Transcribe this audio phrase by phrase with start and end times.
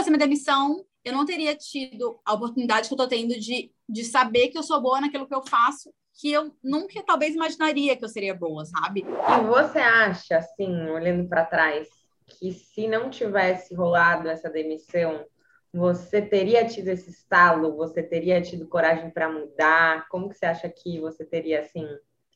[0.00, 4.04] fosse uma demissão, eu não teria tido a oportunidade que eu estou tendo de, de
[4.04, 8.04] saber que eu sou boa naquilo que eu faço, que eu nunca talvez imaginaria que
[8.04, 9.04] eu seria boa, sabe?
[9.04, 11.88] E você acha, assim, olhando para trás,
[12.26, 15.24] que se não tivesse rolado essa demissão,
[15.72, 17.76] você teria tido esse estalo?
[17.76, 20.08] Você teria tido coragem para mudar?
[20.08, 21.86] Como que você acha que você teria assim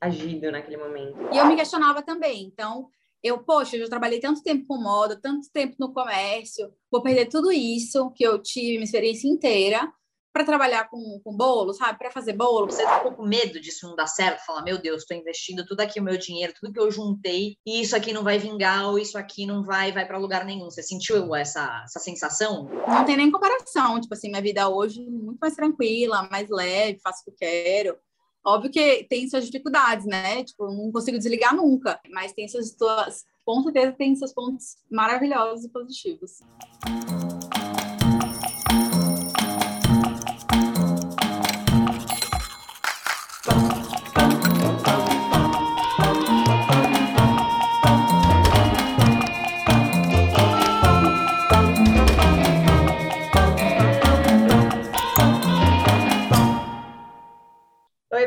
[0.00, 1.16] agido naquele momento?
[1.32, 2.44] E eu me questionava também.
[2.44, 2.88] Então,
[3.24, 7.26] eu, poxa, eu já trabalhei tanto tempo com moda, tanto tempo no comércio, vou perder
[7.26, 9.90] tudo isso que eu tive, minha experiência inteira,
[10.30, 11.96] para trabalhar com, com bolo, sabe?
[11.96, 12.66] Para fazer bolo.
[12.66, 14.44] Você ficou com medo disso não dar certo?
[14.44, 17.80] Falar, meu Deus, estou investindo tudo aqui o meu dinheiro, tudo que eu juntei, e
[17.80, 20.64] isso aqui não vai vingar, ou isso aqui não vai, vai para lugar nenhum.
[20.64, 22.68] Você sentiu essa, essa sensação?
[22.86, 24.00] Não tem nem comparação.
[24.00, 27.36] Tipo assim, minha vida hoje é muito mais tranquila, mais leve, faço o que eu
[27.36, 27.98] quero.
[28.44, 30.44] Óbvio que tem suas dificuldades, né?
[30.44, 35.64] Tipo, não consigo desligar nunca, mas tem suas, suas com certeza tem seus pontos maravilhosos
[35.64, 36.40] e positivos.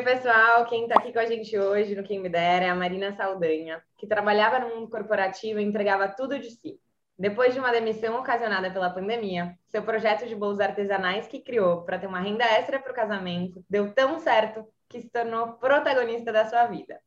[0.08, 3.12] Pessoal, quem está aqui com a gente hoje no Quem Me Dera é a Marina
[3.12, 6.80] Saldanha, que trabalhava no mundo corporativo e entregava tudo de si.
[7.20, 12.00] Depois de uma demissão ocasionada pela pandemia, seu projeto de bolos artesanais que criou para
[12.00, 16.46] ter uma renda extra para o casamento deu tão certo que se tornou protagonista da
[16.46, 17.02] sua vida.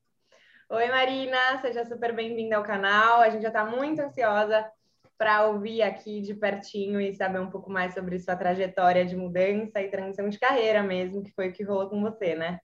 [0.68, 3.22] Oi, Marina, seja super bem-vinda ao canal.
[3.22, 4.70] A gente já está muito ansiosa
[5.16, 9.80] para ouvir aqui de pertinho e saber um pouco mais sobre sua trajetória de mudança
[9.80, 12.60] e transição de carreira mesmo, que foi o que rolou com você, né?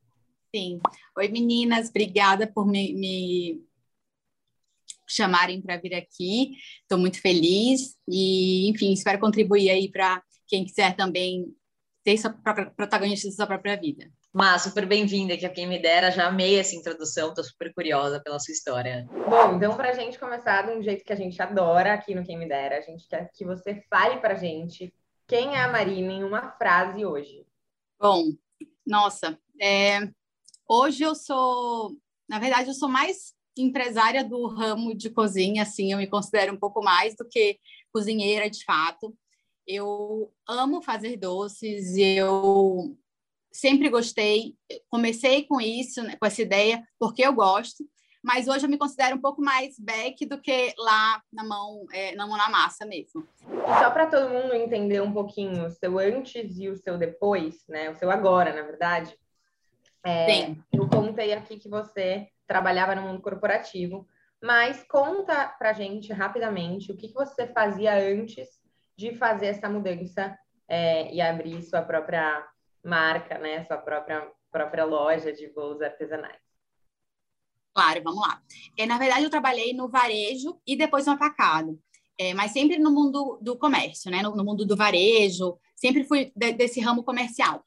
[0.56, 0.80] Sim.
[1.18, 3.62] Oi, meninas, obrigada por me, me
[5.06, 6.52] chamarem para vir aqui.
[6.80, 11.54] Estou muito feliz e, enfim, espero contribuir aí para quem quiser também
[12.02, 14.10] ter sua própria, protagonista da sua própria vida.
[14.32, 18.18] Mas super bem-vinda, que a quem me dera, já amei essa introdução, estou super curiosa
[18.18, 19.06] pela sua história.
[19.28, 22.24] Bom, então para a gente começar de um jeito que a gente adora aqui no
[22.24, 24.90] Quem Me Dera, a gente quer que você fale para a gente
[25.26, 27.46] quem é a Marina em uma frase hoje.
[28.00, 28.32] Bom,
[28.86, 30.08] nossa, é,
[30.68, 31.96] Hoje eu sou,
[32.28, 36.58] na verdade, eu sou mais empresária do ramo de cozinha, assim, eu me considero um
[36.58, 37.58] pouco mais do que
[37.92, 39.16] cozinheira de fato.
[39.64, 42.96] Eu amo fazer doces, eu
[43.52, 44.56] sempre gostei,
[44.90, 47.88] comecei com isso, né, com essa ideia, porque eu gosto,
[48.22, 52.12] mas hoje eu me considero um pouco mais back do que lá na mão, é,
[52.16, 53.26] na mão na massa mesmo.
[53.40, 57.64] E só para todo mundo entender um pouquinho o seu antes e o seu depois,
[57.68, 57.88] né?
[57.88, 59.16] O seu agora, na verdade.
[60.06, 64.06] É, eu contei aqui que você trabalhava no mundo corporativo,
[64.40, 68.48] mas conta pra gente rapidamente o que, que você fazia antes
[68.96, 72.46] de fazer essa mudança é, e abrir sua própria
[72.84, 73.64] marca, né?
[73.64, 76.40] Sua própria, própria loja de bolos artesanais.
[77.74, 78.40] Claro, vamos lá.
[78.78, 81.78] É, na verdade, eu trabalhei no varejo e depois no atacado,
[82.16, 84.22] é, mas sempre no mundo do comércio, né?
[84.22, 87.66] No, no mundo do varejo, sempre fui de, desse ramo comercial.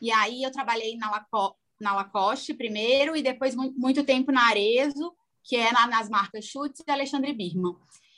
[0.00, 5.12] E aí eu trabalhei na Lacoste, na Lacoste primeiro e depois muito tempo na Arezo,
[5.42, 7.74] que é na, nas marcas Schutz e Alexandre Birman.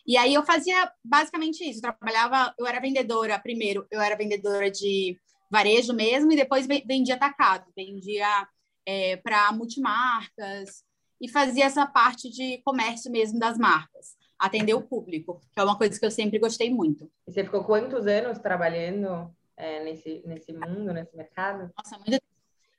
[0.06, 4.70] E aí eu fazia basicamente isso, eu trabalhava, eu era vendedora, primeiro eu era vendedora
[4.70, 5.16] de
[5.50, 8.48] varejo mesmo e depois vendia atacado, vendia
[8.84, 10.82] é, para multimarcas
[11.20, 15.78] e fazia essa parte de comércio mesmo das marcas, atender o público, que é uma
[15.78, 17.08] coisa que eu sempre gostei muito.
[17.28, 21.70] E você ficou quantos anos trabalhando é, nesse, nesse mundo, nesse mercado?
[21.76, 22.20] Nossa, muito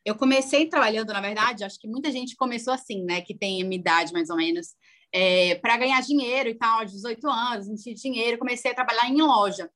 [0.05, 3.21] eu comecei trabalhando, na verdade, acho que muita gente começou assim, né?
[3.21, 4.75] Que tem a minha idade, mais ou menos,
[5.13, 9.07] é, para ganhar dinheiro e tal, aos 18 anos, não tinha dinheiro, comecei a trabalhar
[9.07, 9.69] em loja.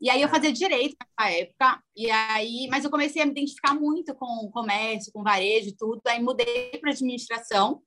[0.00, 3.74] E aí eu fazia direito nessa época, e aí, mas eu comecei a me identificar
[3.74, 7.80] muito com o comércio, com varejo e tudo, aí mudei para administração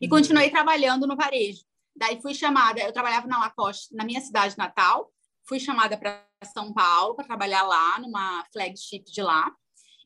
[0.00, 0.10] e uhum.
[0.10, 1.62] continuei trabalhando no varejo.
[1.96, 5.12] Daí fui chamada, eu trabalhava na Lacoste, na minha cidade natal,
[5.48, 9.52] fui chamada para São Paulo para trabalhar lá numa flagship de lá.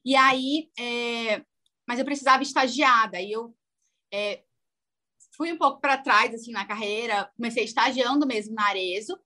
[0.05, 1.43] E aí, é,
[1.87, 3.55] mas eu precisava estagiar, daí eu
[4.13, 4.43] é,
[5.37, 9.19] fui um pouco para trás assim na carreira, comecei estagiando mesmo na Arezo,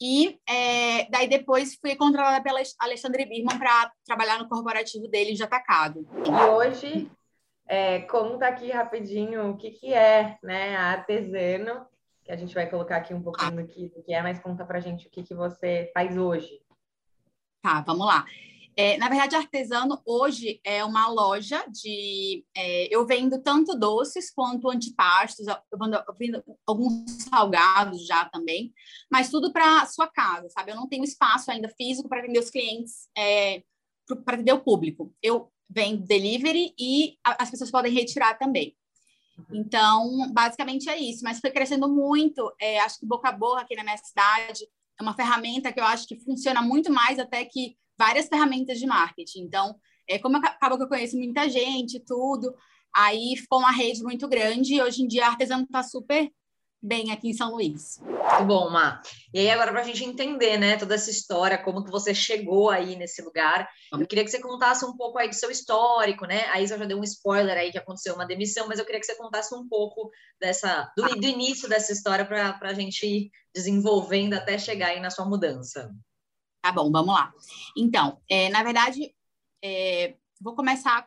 [0.00, 5.42] e é, daí depois fui contratada pela Alexandre Birman para trabalhar no corporativo dele de
[5.42, 6.06] atacado.
[6.26, 7.10] E hoje,
[7.66, 11.86] é, conta aqui rapidinho o que, que é né, a artesano,
[12.22, 14.64] que a gente vai colocar aqui um pouquinho do que, do que é, mas conta
[14.64, 16.60] para gente o que, que você faz hoje.
[17.62, 18.24] Tá, vamos lá.
[18.78, 22.44] É, na verdade, Artesano hoje é uma loja de.
[22.54, 28.74] É, eu vendo tanto doces quanto antipastos, eu vendo, eu vendo alguns salgados já também,
[29.10, 30.72] mas tudo para sua casa, sabe?
[30.72, 33.62] Eu não tenho espaço ainda físico para atender os clientes, é,
[34.24, 35.14] para atender o público.
[35.22, 38.76] Eu vendo delivery e a, as pessoas podem retirar também.
[39.52, 42.54] Então, basicamente é isso, mas foi crescendo muito.
[42.60, 44.66] É, acho que boca a boca aqui na minha cidade
[44.98, 48.86] é uma ferramenta que eu acho que funciona muito mais até que várias ferramentas de
[48.86, 49.42] marketing.
[49.42, 49.76] Então,
[50.08, 52.54] é, como acaba que eu conheço muita gente, tudo,
[52.94, 56.30] aí ficou uma rede muito grande e hoje em dia a artesano está super
[56.82, 57.98] bem aqui em São Luís.
[58.00, 59.00] Muito bom, Má.
[59.34, 62.70] E aí, agora, para a gente entender, né, toda essa história, como que você chegou
[62.70, 66.44] aí nesse lugar, eu queria que você contasse um pouco aí do seu histórico, né?
[66.52, 69.06] A Isa já deu um spoiler aí que aconteceu uma demissão, mas eu queria que
[69.06, 70.10] você contasse um pouco
[70.40, 75.10] dessa, do, do início dessa história para a gente ir desenvolvendo até chegar aí na
[75.10, 75.90] sua mudança.
[76.66, 77.32] Tá bom, vamos lá.
[77.76, 79.14] Então, é, na verdade,
[79.62, 81.06] é, vou começar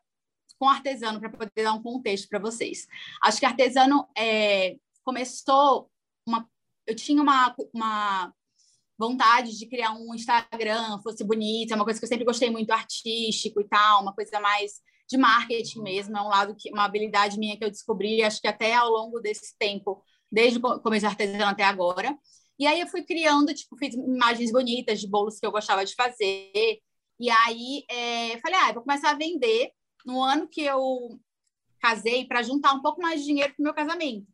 [0.57, 2.87] com artesano para poder dar um contexto para vocês.
[3.21, 5.91] Acho que artesano é, começou
[6.25, 6.49] uma.
[6.87, 8.33] Eu tinha uma, uma
[8.97, 12.71] vontade de criar um Instagram, fosse bonito, é uma coisa que eu sempre gostei muito,
[12.71, 14.79] artístico e tal, uma coisa mais
[15.09, 18.47] de marketing mesmo, é um lado que uma habilidade minha que eu descobri, acho que
[18.47, 20.01] até ao longo desse tempo,
[20.31, 22.17] desde o começo de artesano até agora.
[22.59, 25.95] E aí eu fui criando, tipo, fiz imagens bonitas de bolos que eu gostava de
[25.95, 26.81] fazer.
[27.19, 29.71] E aí é, falei, ah, vou começar a vender
[30.05, 31.19] no ano que eu
[31.79, 34.27] casei para juntar um pouco mais de dinheiro para meu casamento.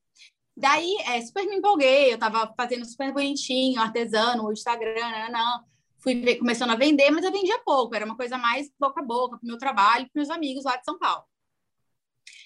[0.57, 5.65] Daí, é, super me empolguei, eu estava fazendo super bonitinho, artesano, o Instagram, não.
[5.99, 9.03] Fui ver, começando a vender, mas eu vendia pouco, era uma coisa mais boca a
[9.03, 11.25] boca, para meu trabalho, para meus amigos lá de São Paulo.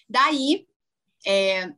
[0.10, 0.68] Daí,
[1.26, 1.72] é,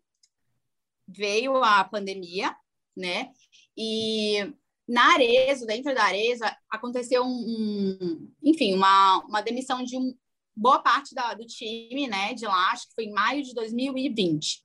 [1.07, 2.55] veio a pandemia,
[2.95, 3.31] né?
[3.77, 4.53] E
[4.87, 10.13] na Arezzo, dentro da Arezzo, aconteceu um, um, enfim, uma, uma demissão de um,
[10.55, 14.61] boa parte da, do time, né, de lá, acho que foi em maio de 2020.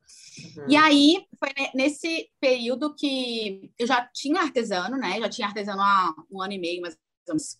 [0.56, 0.66] Uhum.
[0.68, 6.14] E aí, foi nesse período que eu já tinha artesano, né, já tinha artesano há
[6.30, 7.58] um ano e meio, menos,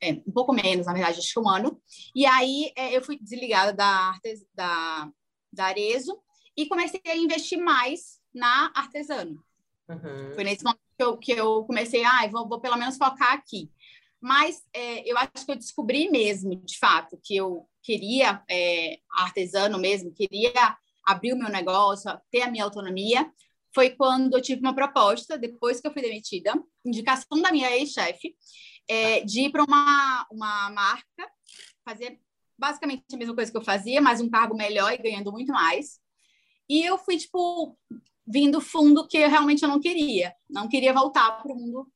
[0.00, 1.80] é, um pouco menos, na verdade, acho que um ano.
[2.14, 4.12] E aí, é, eu fui desligada da,
[4.54, 5.10] da,
[5.52, 6.18] da Arezzo
[6.56, 9.42] e comecei a investir mais na artesano.
[9.88, 10.34] Uhum.
[10.34, 13.70] Foi nesse momento eu, que eu comecei, ah, vou, vou pelo menos focar aqui.
[14.20, 19.78] Mas é, eu acho que eu descobri mesmo, de fato, que eu queria é, artesano
[19.78, 23.30] mesmo, queria abrir o meu negócio, ter a minha autonomia,
[23.74, 26.52] foi quando eu tive uma proposta, depois que eu fui demitida,
[26.84, 28.34] indicação da minha ex-chefe,
[28.88, 31.30] é, de ir para uma, uma marca,
[31.84, 32.20] fazer
[32.58, 36.00] basicamente a mesma coisa que eu fazia, mas um cargo melhor e ganhando muito mais.
[36.68, 37.78] E eu fui, tipo,
[38.28, 40.34] vindo fundo que eu realmente não queria.
[40.48, 41.90] Não queria voltar para o mundo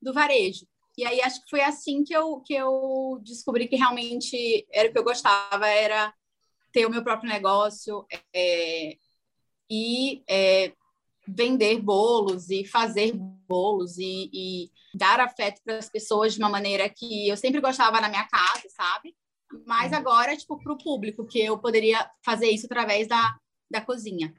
[0.00, 0.66] do varejo.
[0.96, 4.92] E aí acho que foi assim que eu, que eu descobri que realmente era o
[4.92, 6.12] que eu gostava, era
[6.72, 8.04] ter o meu próprio negócio
[8.34, 8.96] é,
[9.70, 10.72] e é,
[11.26, 13.12] vender bolos e fazer
[13.48, 18.00] bolos e, e dar afeto para as pessoas de uma maneira que eu sempre gostava
[18.00, 19.14] na minha casa, sabe?
[19.66, 19.98] Mas uhum.
[19.98, 23.38] agora, tipo, para o público, que eu poderia fazer isso através da,
[23.70, 24.34] da cozinha.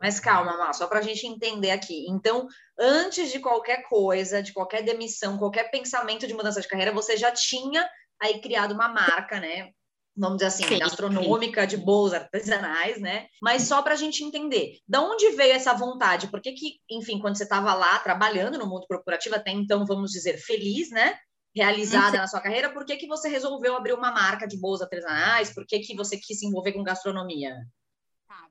[0.00, 2.06] Mas calma, Má, só para a gente entender aqui.
[2.08, 2.46] Então,
[2.78, 7.32] antes de qualquer coisa, de qualquer demissão, qualquer pensamento de mudança de carreira, você já
[7.32, 7.88] tinha
[8.20, 9.70] aí criado uma marca, né?
[10.16, 11.68] Vamos dizer assim, sim, gastronômica, sim.
[11.68, 13.26] de bolos artesanais, né?
[13.40, 16.26] Mas só para a gente entender, da onde veio essa vontade?
[16.26, 20.10] Por que, que enfim, quando você estava lá trabalhando no mundo corporativo, até então, vamos
[20.10, 21.16] dizer, feliz, né?
[21.54, 22.16] Realizada sim.
[22.18, 25.54] na sua carreira, por que, que você resolveu abrir uma marca de bolos artesanais?
[25.54, 27.54] Por que, que você quis se envolver com gastronomia?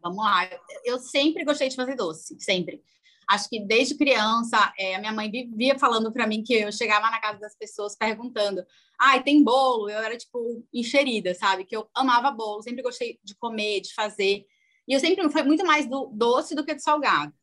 [0.01, 0.49] Vamos lá.
[0.83, 2.81] Eu sempre gostei de fazer doce, sempre.
[3.29, 7.11] Acho que desde criança, é, a minha mãe vivia falando para mim que eu chegava
[7.11, 8.65] na casa das pessoas perguntando:
[8.99, 9.89] ai, ah, tem bolo?
[9.89, 11.65] Eu era, tipo, encherida, sabe?
[11.65, 14.45] Que eu amava bolo, sempre gostei de comer, de fazer.
[14.87, 17.33] E eu sempre fui muito mais do doce do que do salgado.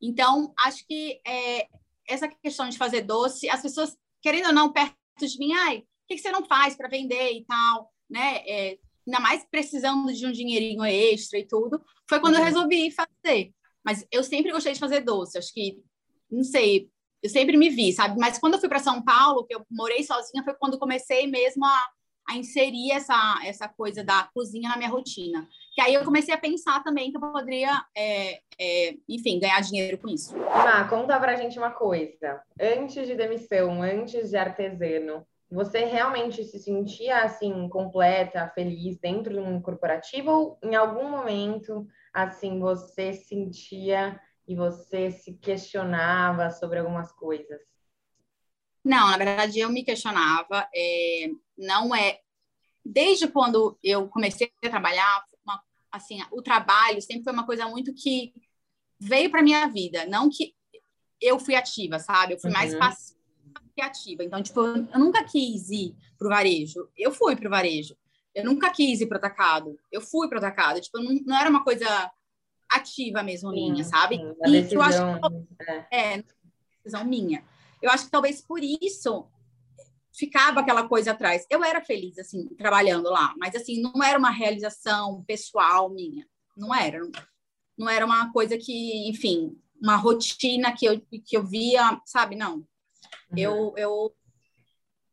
[0.00, 1.66] Então, acho que é,
[2.06, 5.84] essa questão de fazer doce, as pessoas, querendo ou não, perto de mim, ai, o
[6.08, 8.42] que, que você não faz para vender e tal, né?
[8.46, 12.40] É, ainda mais precisando de um dinheirinho extra e tudo, foi quando uhum.
[12.40, 13.52] eu resolvi fazer.
[13.84, 15.82] Mas eu sempre gostei de fazer doce, acho que,
[16.30, 16.88] não sei,
[17.22, 18.18] eu sempre me vi, sabe?
[18.18, 21.64] Mas quando eu fui para São Paulo, que eu morei sozinha, foi quando comecei mesmo
[21.64, 21.86] a,
[22.30, 25.48] a inserir essa, essa coisa da cozinha na minha rotina.
[25.74, 29.98] Que aí eu comecei a pensar também que eu poderia, é, é, enfim, ganhar dinheiro
[29.98, 30.36] com isso.
[30.36, 32.42] Má, conta pra gente uma coisa.
[32.60, 39.38] Antes de demissão, antes de artesano, você realmente se sentia assim completa, feliz dentro de
[39.38, 44.18] um corporativo ou em algum momento assim você sentia
[44.48, 47.60] e você se questionava sobre algumas coisas?
[48.82, 50.66] Não, na verdade eu me questionava.
[50.74, 52.20] É, não é.
[52.84, 57.94] Desde quando eu comecei a trabalhar, uma, assim, o trabalho sempre foi uma coisa muito
[57.94, 58.32] que
[58.98, 60.54] veio para minha vida, não que
[61.20, 62.34] eu fui ativa, sabe?
[62.34, 62.56] Eu fui uhum.
[62.56, 63.21] mais passiva
[63.74, 64.24] que ativa.
[64.24, 66.88] Então, tipo, eu nunca quis ir pro varejo.
[66.96, 67.96] Eu fui pro varejo.
[68.34, 69.78] Eu nunca quis ir pro atacado.
[69.90, 70.80] Eu fui pro atacado.
[70.80, 72.10] Tipo, não, não era uma coisa
[72.70, 74.16] ativa mesmo sim, minha, sabe?
[74.16, 75.20] Sim, e decisão, eu acho
[75.58, 75.86] que, é.
[75.90, 76.24] é,
[76.78, 77.44] decisão minha.
[77.80, 79.26] Eu acho que talvez por isso
[80.12, 81.46] ficava aquela coisa atrás.
[81.50, 86.26] Eu era feliz, assim, trabalhando lá, mas, assim, não era uma realização pessoal minha.
[86.56, 87.00] Não era.
[87.76, 92.36] Não era uma coisa que, enfim, uma rotina que eu, que eu via, sabe?
[92.36, 92.66] Não.
[93.32, 93.38] Uhum.
[93.38, 94.14] Eu, eu,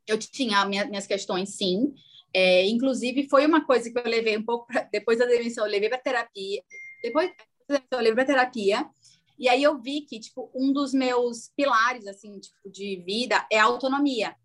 [0.07, 1.93] eu tinha minha, minhas questões, sim.
[2.33, 5.71] É, inclusive, foi uma coisa que eu levei um pouco, pra, depois da demissão, eu
[5.71, 6.61] levei para terapia.
[7.01, 8.89] Depois da demissão, eu levei para terapia.
[9.37, 13.57] E aí eu vi que, tipo, um dos meus pilares, assim, tipo, de vida é
[13.57, 14.35] a autonomia.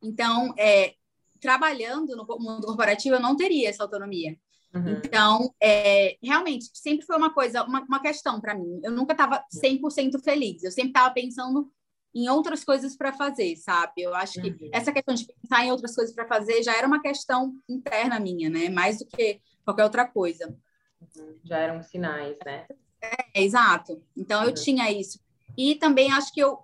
[0.00, 0.94] Então, é,
[1.40, 4.38] trabalhando no mundo corporativo, eu não teria essa autonomia.
[4.74, 5.00] Uhum.
[5.04, 8.80] Então, é, realmente, sempre foi uma coisa, uma, uma questão para mim.
[8.84, 10.62] Eu nunca estava 100% feliz.
[10.62, 11.70] Eu sempre estava pensando
[12.14, 13.92] em outras coisas para fazer, sabe?
[14.02, 14.70] Eu acho que uhum.
[14.72, 18.48] essa questão de pensar em outras coisas para fazer já era uma questão interna minha,
[18.48, 18.68] né?
[18.68, 20.56] Mais do que qualquer outra coisa.
[21.00, 21.38] Uhum.
[21.44, 22.66] Já eram sinais, né?
[23.00, 24.02] É, exato.
[24.16, 24.54] Então, eu uhum.
[24.54, 25.20] tinha isso.
[25.56, 26.58] E também acho que eu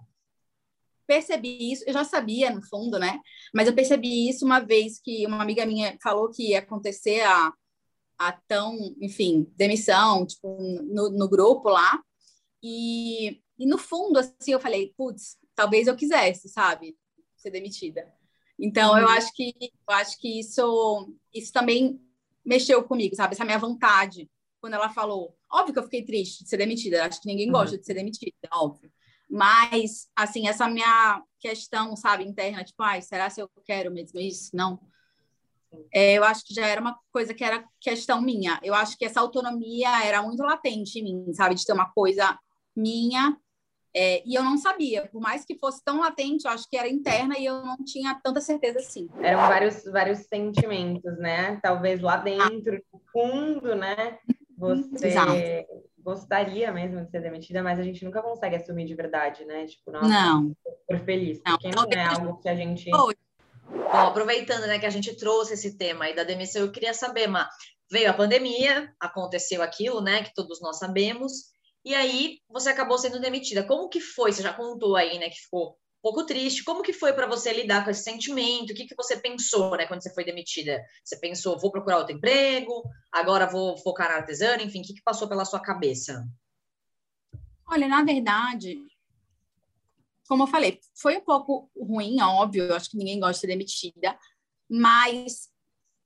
[1.06, 3.20] percebi isso, eu já sabia, no fundo, né?
[3.52, 7.52] Mas eu percebi isso uma vez que uma amiga minha falou que ia acontecer a,
[8.18, 12.00] a tão, enfim, demissão, tipo, no, no grupo lá.
[12.62, 16.96] E, e no fundo, assim, eu falei, putz, talvez eu quisesse, sabe?
[17.36, 18.12] Ser demitida.
[18.58, 18.98] Então, uhum.
[18.98, 22.00] eu acho que eu acho que isso, isso também
[22.44, 23.34] mexeu comigo, sabe?
[23.34, 24.30] Essa minha vontade.
[24.60, 27.52] Quando ela falou, óbvio que eu fiquei triste de ser demitida, acho que ninguém uhum.
[27.52, 28.90] gosta de ser demitida, óbvio.
[29.28, 34.50] Mas, assim, essa minha questão, sabe, interna, tipo, ai, será se eu quero mesmo isso?
[34.54, 34.78] Não.
[35.92, 38.60] É, eu acho que já era uma coisa que era questão minha.
[38.62, 42.38] Eu acho que essa autonomia era muito latente em mim, sabe, de ter uma coisa
[42.76, 43.36] minha.
[43.94, 46.88] É, e eu não sabia, por mais que fosse tão latente, eu acho que era
[46.88, 49.08] interna e eu não tinha tanta certeza assim.
[49.20, 51.60] Eram vários, vários sentimentos, né?
[51.62, 54.18] Talvez lá dentro, no fundo, né?
[54.58, 59.44] Você Exato gostaria mesmo de ser demitida, mas a gente nunca consegue assumir de verdade,
[59.46, 59.64] né?
[59.66, 60.54] Tipo, nossa, não.
[60.86, 62.90] por feliz, não, porque não, é algo que a gente.
[62.90, 63.10] Bom,
[63.90, 67.48] aproveitando, né, que a gente trouxe esse tema aí da demissão, eu queria saber, Ma,
[67.90, 71.53] veio a pandemia, aconteceu aquilo, né, que todos nós sabemos,
[71.84, 73.62] e aí você acabou sendo demitida.
[73.64, 74.32] Como que foi?
[74.32, 76.64] Você já contou aí, né, que ficou pouco triste.
[76.64, 78.70] Como que foi para você lidar com esse sentimento?
[78.70, 80.82] O que, que você pensou, né, quando você foi demitida?
[81.02, 85.02] Você pensou, vou procurar outro emprego, agora vou focar na artesana, enfim, o que, que
[85.02, 86.26] passou pela sua cabeça?
[87.66, 88.78] Olha, na verdade,
[90.28, 93.46] como eu falei, foi um pouco ruim, óbvio, eu acho que ninguém gosta de ser
[93.46, 94.18] demitida,
[94.68, 95.50] mas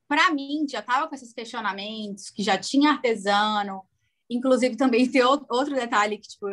[0.08, 3.84] para mim já estava com esses questionamentos, que já tinha artesano,
[4.28, 6.46] inclusive também tem outro detalhe que, tipo,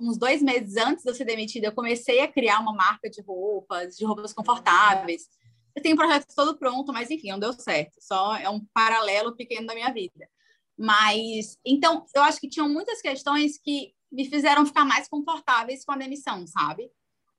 [0.00, 3.20] uns dois meses antes de eu ser demitida, eu comecei a criar uma marca de
[3.22, 5.28] roupas, de roupas confortáveis.
[5.74, 7.94] Eu tenho um projeto todo pronto, mas enfim, não deu certo.
[8.00, 10.28] Só é um paralelo pequeno da minha vida.
[10.76, 15.92] Mas, então, eu acho que tinham muitas questões que me fizeram ficar mais confortáveis com
[15.92, 16.90] a demissão, sabe?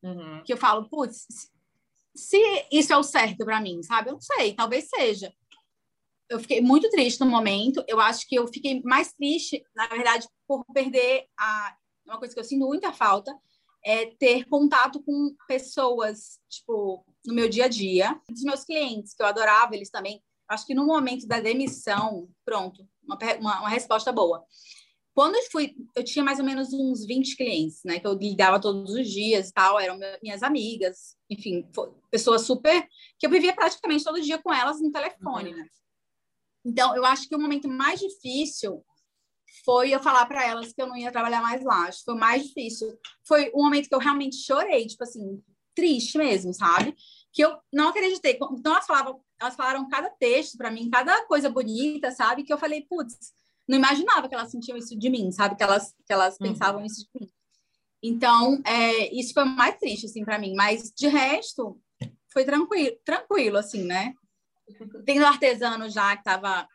[0.01, 0.41] Uhum.
[0.43, 1.27] Que eu falo, putz,
[2.15, 2.37] se
[2.71, 4.09] isso é o certo para mim, sabe?
[4.09, 5.33] Eu não sei, talvez seja.
[6.29, 7.83] Eu fiquei muito triste no momento.
[7.87, 11.75] Eu acho que eu fiquei mais triste, na verdade, por perder a
[12.05, 13.33] uma coisa que eu sinto muita falta
[13.85, 19.21] é ter contato com pessoas, tipo, no meu dia a dia, dos meus clientes, que
[19.21, 20.23] eu adorava, eles também.
[20.47, 24.43] Acho que no momento da demissão, pronto, uma, uma, uma resposta boa.
[25.13, 28.59] Quando eu fui, eu tinha mais ou menos uns 20 clientes, né, que eu lidava
[28.59, 31.69] todos os dias e tal, eram minhas amigas, enfim,
[32.09, 32.87] pessoas super.
[33.19, 35.57] que eu vivia praticamente todo dia com elas no telefone, uhum.
[35.57, 35.67] né?
[36.65, 38.83] Então, eu acho que o momento mais difícil
[39.65, 41.87] foi eu falar para elas que eu não ia trabalhar mais lá.
[41.87, 42.97] Acho que foi mais difícil.
[43.27, 45.41] Foi um momento que eu realmente chorei, tipo assim,
[45.75, 46.95] triste mesmo, sabe?
[47.31, 48.37] Que eu não acreditei.
[48.53, 52.43] Então elas falavam, elas falaram cada texto para mim, cada coisa bonita, sabe?
[52.43, 53.33] Que eu falei, putz,
[53.67, 55.55] não imaginava que elas sentiam isso de mim, sabe?
[55.55, 56.47] Que elas que elas uhum.
[56.47, 57.29] pensavam isso de mim.
[58.01, 61.79] Então, é, isso foi mais triste assim para mim, mas de resto
[62.31, 64.13] foi tranquilo, tranquilo assim, né?
[65.05, 66.67] Tendo artesano já que estava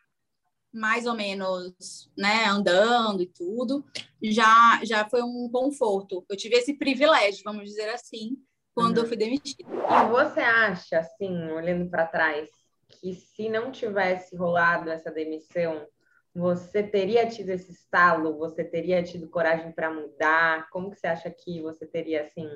[0.71, 3.83] mais ou menos, né, andando e tudo,
[4.21, 6.23] já já foi um conforto.
[6.29, 8.37] Eu tive esse privilégio, vamos dizer assim,
[8.73, 9.03] quando uhum.
[9.03, 9.63] eu fui demitida.
[9.67, 12.49] E você acha, assim, olhando para trás,
[12.87, 15.87] que se não tivesse rolado essa demissão,
[16.33, 18.37] você teria tido esse estalo?
[18.37, 20.69] Você teria tido coragem para mudar?
[20.69, 22.47] Como que você acha que você teria assim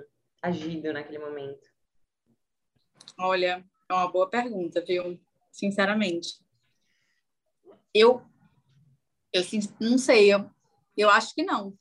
[0.41, 1.67] agido naquele momento?
[3.17, 5.19] Olha, É uma boa pergunta, viu?
[5.51, 6.43] Sinceramente.
[7.93, 8.21] Eu,
[9.31, 9.43] eu
[9.79, 10.49] não sei, eu,
[10.97, 11.77] eu acho que não.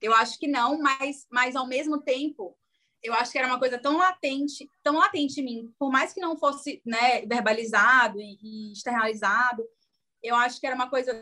[0.00, 2.56] Eu acho que não, mas, mas ao mesmo tempo,
[3.02, 6.20] eu acho que era uma coisa tão latente, tão latente em mim, por mais que
[6.20, 9.64] não fosse né, verbalizado e, e externalizado,
[10.22, 11.12] eu acho que era uma coisa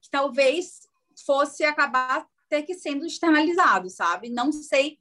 [0.00, 0.88] que talvez
[1.24, 4.30] fosse acabar ter que sendo externalizado, sabe?
[4.30, 4.98] Não sei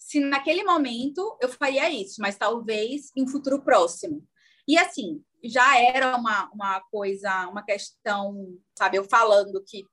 [0.00, 4.26] se naquele momento eu faria isso, mas talvez em um futuro próximo.
[4.66, 9.84] E assim, já era uma, uma coisa, uma questão, sabe, eu falando que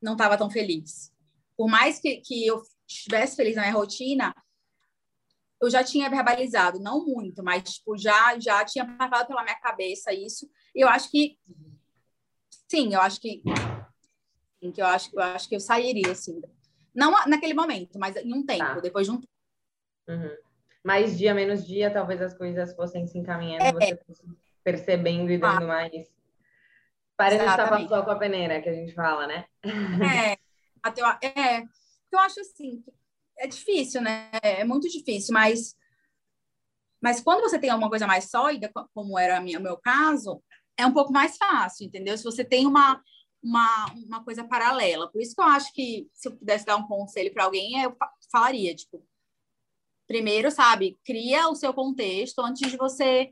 [0.00, 1.12] não estava tão feliz.
[1.56, 4.32] Por mais que, que eu estivesse feliz na minha rotina,
[5.60, 10.12] eu já tinha verbalizado, não muito, mas tipo, já, já tinha passado pela minha cabeça
[10.12, 10.48] isso.
[10.74, 11.36] E eu acho que,
[12.70, 13.42] sim, eu acho que,
[14.60, 16.40] sim, que eu acho, eu acho que eu sairia, assim.
[16.94, 18.80] Não naquele momento, mas em um tempo, tá.
[18.80, 19.32] depois de um tempo.
[20.08, 20.36] Uhum.
[20.84, 23.72] Mais dia, menos dia, talvez as coisas fossem se encaminhando, é.
[23.72, 24.22] você fosse
[24.62, 25.66] percebendo e dando ah.
[25.66, 26.12] mais.
[27.16, 29.46] Parece estar só com a peneira, que a gente fala, né?
[29.64, 30.36] É,
[30.82, 31.62] até, é,
[32.12, 32.84] eu acho assim,
[33.38, 34.30] é difícil, né?
[34.42, 35.76] É muito difícil, mas
[37.04, 40.42] mas quando você tem uma coisa mais sólida, como era o meu caso,
[40.74, 42.16] é um pouco mais fácil, entendeu?
[42.16, 42.98] Se você tem uma,
[43.44, 45.10] uma, uma coisa paralela.
[45.10, 47.94] Por isso que eu acho que se eu pudesse dar um conselho para alguém, eu
[48.32, 49.04] falaria, tipo,
[50.08, 53.30] primeiro, sabe, cria o seu contexto antes de você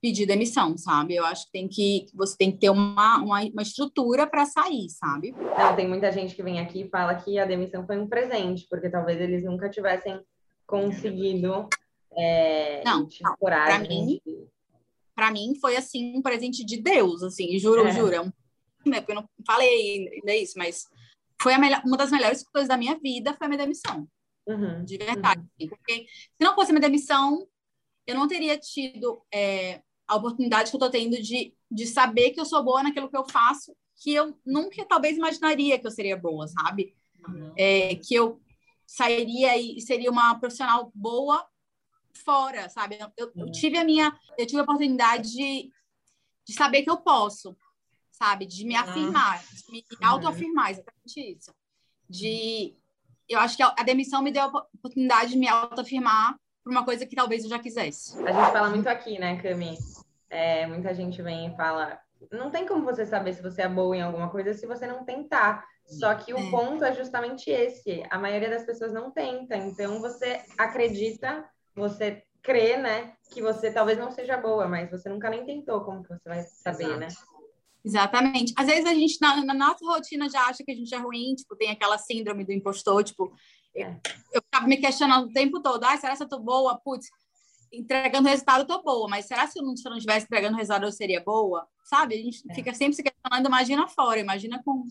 [0.00, 1.14] pedir demissão, sabe?
[1.14, 4.88] Eu acho que tem que você tem que ter uma, uma, uma estrutura para sair,
[4.88, 5.32] sabe?
[5.32, 8.66] Não, tem muita gente que vem aqui e fala que a demissão foi um presente,
[8.68, 10.20] porque talvez eles nunca tivessem
[10.66, 11.68] conseguido
[12.16, 14.20] é, não, não para mim
[15.14, 17.92] para mim foi assim um presente de Deus, assim, juro, é.
[17.92, 18.32] juro, é um,
[18.86, 20.86] né, eu não falei ainda isso, mas
[21.40, 24.08] foi melhor, uma das melhores coisas da minha vida foi a minha demissão.
[24.46, 25.42] Uhum, de verdade.
[25.60, 25.68] Uhum.
[25.68, 27.46] Porque se não fosse a minha demissão,
[28.06, 32.40] eu não teria tido é, a oportunidade que eu estou tendo de, de saber que
[32.40, 36.16] eu sou boa naquilo que eu faço, que eu nunca talvez imaginaria que eu seria
[36.16, 36.96] boa, sabe?
[37.26, 37.52] Uhum.
[37.56, 38.40] É, que eu
[38.86, 41.46] sairia e seria uma profissional boa
[42.12, 42.98] fora, sabe?
[43.00, 43.52] Eu, eu, eu, uhum.
[43.52, 45.70] tive a minha, eu tive a oportunidade de,
[46.46, 47.56] de saber que eu posso,
[48.22, 48.46] sabe?
[48.46, 50.08] De me afirmar, de me uhum.
[50.08, 51.52] autoafirmar, exatamente isso.
[52.08, 52.76] De,
[53.28, 56.84] eu acho que a, a demissão me deu a oportunidade de me autoafirmar por uma
[56.84, 58.16] coisa que talvez eu já quisesse.
[58.24, 59.76] A gente fala muito aqui, né, Cami?
[60.30, 61.98] É, muita gente vem e fala:
[62.30, 65.04] não tem como você saber se você é boa em alguma coisa se você não
[65.04, 65.64] tentar.
[65.84, 66.50] Só que o é.
[66.50, 69.56] ponto é justamente esse: a maioria das pessoas não tenta.
[69.56, 75.28] Então você acredita, você crê, né, que você talvez não seja boa, mas você nunca
[75.28, 75.84] nem tentou.
[75.84, 77.00] Como que você vai saber, Exato.
[77.00, 77.08] né?
[77.84, 78.52] Exatamente.
[78.56, 81.34] Às vezes a gente, na, na, nossa rotina, já acha que a gente é ruim,
[81.34, 83.32] tipo, tem aquela síndrome do impostor, tipo,
[83.74, 83.96] é.
[84.32, 86.78] Eu ficava me questionando o tempo todo, ah, será que eu tô boa?
[86.78, 87.08] Putz,
[87.72, 90.26] entregando resultado eu tô boa, mas será que se eu não, se eu não estivesse
[90.26, 91.66] entregando resultado eu seria boa?
[91.84, 92.14] Sabe?
[92.14, 92.54] A gente é.
[92.54, 94.84] fica sempre se questionando, imagina fora, imagina com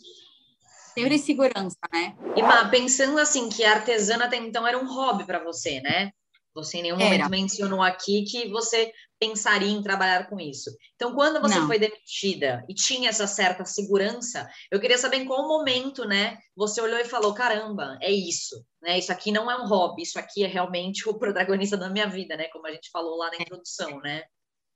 [0.94, 2.16] sempre segurança, né?
[2.36, 6.12] E Má, pensando assim que a artesana até então era um hobby para você, né?
[6.54, 7.24] Você em nenhum era.
[7.24, 10.70] momento mencionou aqui que você pensaria em trabalhar com isso.
[10.96, 11.68] Então, quando você Não.
[11.68, 16.82] foi demitida e tinha essa certa segurança, eu queria saber em qual momento, né, você
[16.82, 18.98] olhou e falou: caramba, é isso, né?
[18.98, 22.36] Isso aqui não é um hobby, isso aqui é realmente o protagonista da minha vida,
[22.36, 22.48] né?
[22.50, 24.24] Como a gente falou lá na introdução, né?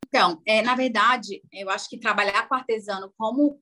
[0.07, 3.59] Então, é, na verdade, eu acho que trabalhar com artesano como,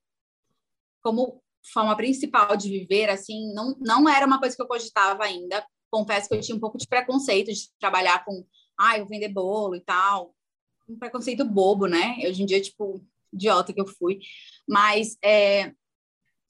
[1.02, 5.66] como forma principal de viver, assim, não, não era uma coisa que eu cogitava ainda.
[5.94, 8.44] Confesso que eu tinha um pouco de preconceito de trabalhar com,
[8.80, 10.34] ah, eu vou vender bolo e tal
[10.88, 12.18] um preconceito bobo, né?
[12.28, 14.20] Hoje em dia, tipo, idiota que eu fui.
[14.68, 15.72] Mas é,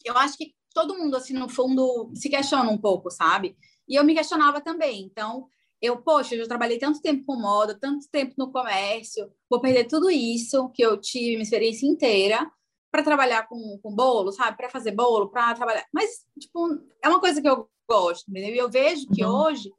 [0.04, 3.56] eu acho que todo mundo, assim, no fundo, se questiona um pouco, sabe?
[3.88, 5.04] E eu me questionava também.
[5.04, 5.48] Então,
[5.82, 9.86] eu, poxa, eu já trabalhei tanto tempo com moda, tanto tempo no comércio, vou perder
[9.86, 12.50] tudo isso que eu tive, minha experiência inteira,
[12.94, 14.56] para trabalhar com, com bolo, sabe?
[14.56, 15.84] Para fazer bolo, para trabalhar.
[15.92, 18.54] Mas, tipo, é uma coisa que eu gosto, entendeu?
[18.54, 19.32] E eu vejo que uhum.
[19.32, 19.72] hoje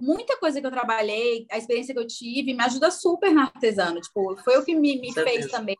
[0.00, 4.00] muita coisa que eu trabalhei, a experiência que eu tive, me ajuda super no artesano.
[4.00, 5.76] Tipo, foi o que me, me fez também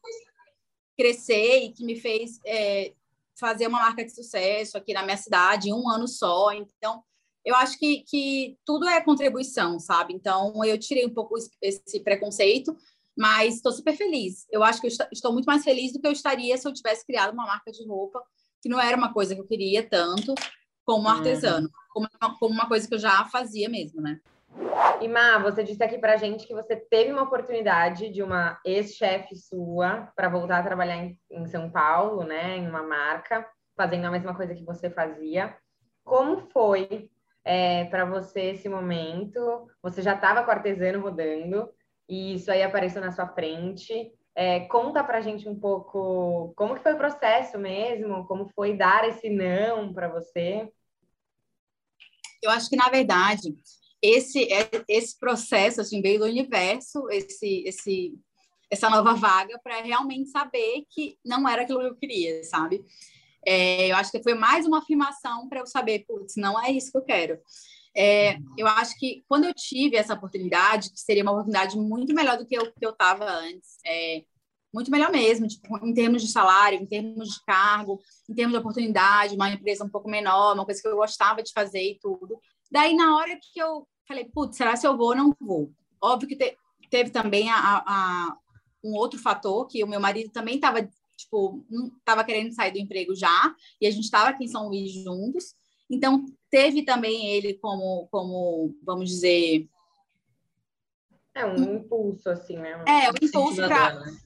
[0.95, 2.93] crescer e que me fez é,
[3.41, 6.53] fazer uma marca de sucesso aqui na minha cidade em um ano só.
[6.53, 7.03] Então,
[7.43, 10.13] eu acho que, que tudo é contribuição, sabe?
[10.13, 12.77] Então, eu tirei um pouco esse preconceito,
[13.17, 14.47] mas estou super feliz.
[14.51, 17.07] Eu acho que eu estou muito mais feliz do que eu estaria se eu tivesse
[17.07, 18.23] criado uma marca de roupa,
[18.63, 20.35] que não era uma coisa que eu queria tanto
[20.85, 21.67] como artesano.
[21.67, 24.19] Uhum como, como uma coisa que eu já fazia mesmo, né?
[25.01, 29.37] E Má, você disse aqui pra gente que você teve uma oportunidade de uma ex-chefe
[29.37, 33.47] sua para voltar a trabalhar em, em, São Paulo, né, em uma marca,
[33.77, 35.57] fazendo a mesma coisa que você fazia.
[36.05, 37.11] Como foi
[37.45, 39.69] é, para você esse momento?
[39.83, 41.69] Você já estava com o artesano rodando
[42.09, 44.13] e isso aí apareceu na sua frente.
[44.35, 49.09] É, conta pra gente um pouco como que foi o processo mesmo, como foi dar
[49.09, 50.69] esse não para você.
[52.43, 53.57] Eu acho que, na verdade,
[54.03, 58.15] esse, é, esse processo assim, veio do universo, esse, esse,
[58.71, 62.85] essa nova vaga, para realmente saber que não era aquilo que eu queria, sabe?
[63.47, 66.91] É, eu acho que foi mais uma afirmação para eu saber, putz, não é isso
[66.91, 67.39] que eu quero.
[67.97, 72.37] É, eu acho que quando eu tive essa oportunidade, que seria uma oportunidade muito melhor
[72.37, 74.25] do que eu que eu estava antes, é,
[74.75, 78.59] muito melhor mesmo, tipo, em termos de salário, em termos de cargo, em termos de
[78.59, 82.41] oportunidade, uma empresa um pouco menor, uma coisa que eu gostava de fazer e tudo.
[82.73, 85.73] Daí, na hora que eu falei, putz, será se eu vou ou não vou?
[86.03, 86.57] Óbvio que te,
[86.91, 88.37] teve também a, a,
[88.83, 90.83] um outro fator, que o meu marido também estava,
[91.17, 91.65] tipo,
[91.99, 95.55] estava querendo sair do emprego já, e a gente estava aqui em São Luís juntos,
[95.89, 99.69] então, teve também ele como, como vamos dizer.
[101.35, 102.77] É um impulso, assim, né?
[102.77, 103.95] Um é, um impulso para.
[103.95, 104.17] Né?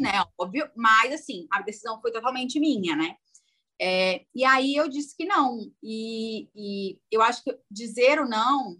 [0.00, 0.24] né?
[0.38, 3.16] Óbvio, mas assim, a decisão foi totalmente minha, né?
[3.78, 5.70] É, e aí eu disse que não.
[5.82, 8.78] E, e eu acho que dizer o não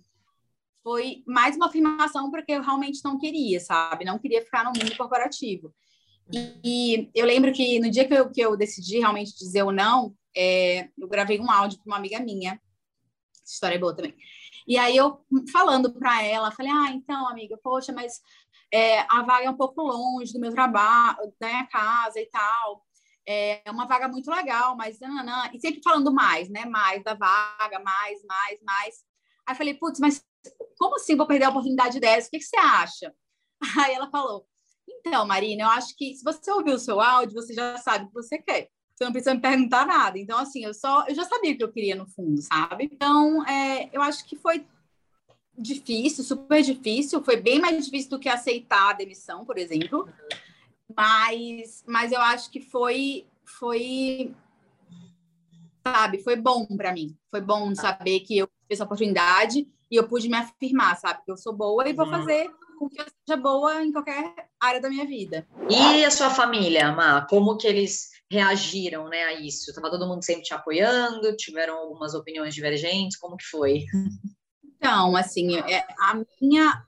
[0.83, 4.07] foi mais uma afirmação porque eu realmente não queria, sabe?
[4.07, 5.75] Não queria ficar no mundo corporativo.
[6.33, 9.71] E, e eu lembro que no dia que eu, que eu decidi realmente dizer o
[9.71, 12.59] não, é, eu gravei um áudio para uma amiga minha.
[13.47, 14.17] História é boa também.
[14.67, 18.21] E aí eu falando para ela, falei: "Ah, então, amiga, poxa, mas
[18.73, 22.85] é, a vaga é um pouco longe do meu trabalho, da minha casa e tal.
[23.29, 25.51] É uma vaga muito legal, mas nananã.
[25.53, 26.65] e sempre falando mais, né?
[26.65, 29.05] Mais da vaga, mais, mais, mais.
[29.47, 30.25] Aí eu falei: "Putz, mas
[30.79, 32.29] como assim vou perder a oportunidade dessa?
[32.29, 33.15] O que, que você acha?"
[33.87, 34.47] Aí ela falou:
[34.89, 38.09] "Então, Marina, eu acho que se você ouvir o seu áudio, você já sabe o
[38.09, 40.19] que você quer." Você não precisa me perguntar nada.
[40.19, 42.89] Então, assim, eu só eu já sabia o que eu queria no fundo, sabe?
[42.91, 44.65] Então, é, eu acho que foi
[45.57, 47.23] difícil, super difícil.
[47.23, 50.09] Foi bem mais difícil do que aceitar a demissão, por exemplo.
[50.97, 54.35] Mas, mas eu acho que foi, foi,
[55.87, 57.15] sabe, foi bom para mim.
[57.31, 61.21] Foi bom saber que eu tive essa oportunidade e eu pude me afirmar, sabe?
[61.23, 62.13] Que eu sou boa e vou uhum.
[62.13, 65.47] fazer com que eu seja boa em qualquer área da minha vida.
[65.69, 67.27] E a sua família, Má?
[67.27, 69.71] Como que eles reagiram né, a isso?
[69.71, 71.37] Estava todo mundo sempre te apoiando?
[71.37, 73.17] Tiveram algumas opiniões divergentes?
[73.17, 73.85] Como que foi?
[74.77, 76.85] Então, assim, é, a minha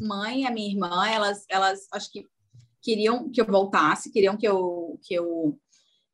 [0.00, 2.26] mãe e a minha irmã, elas, elas acho que
[2.82, 5.58] queriam que eu voltasse, queriam que eu, que eu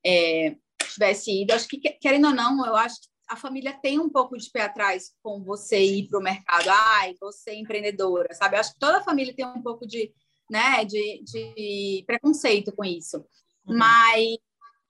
[0.05, 0.57] é,
[0.93, 1.53] tivesse ido.
[1.53, 4.63] Acho que, querendo ou não, eu acho que a família tem um pouco de pé
[4.63, 6.69] atrás com você ir para o mercado.
[6.69, 8.57] Ai, você é empreendedora, sabe?
[8.57, 10.13] Eu acho que toda a família tem um pouco de,
[10.51, 13.19] né, de, de preconceito com isso.
[13.67, 13.79] Uhum.
[13.79, 14.37] Mas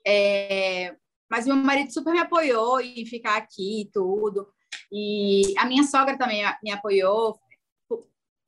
[0.07, 0.95] é,
[1.31, 4.49] mas meu marido super me apoiou em ficar aqui e tudo.
[4.93, 7.39] E a minha sogra também me apoiou.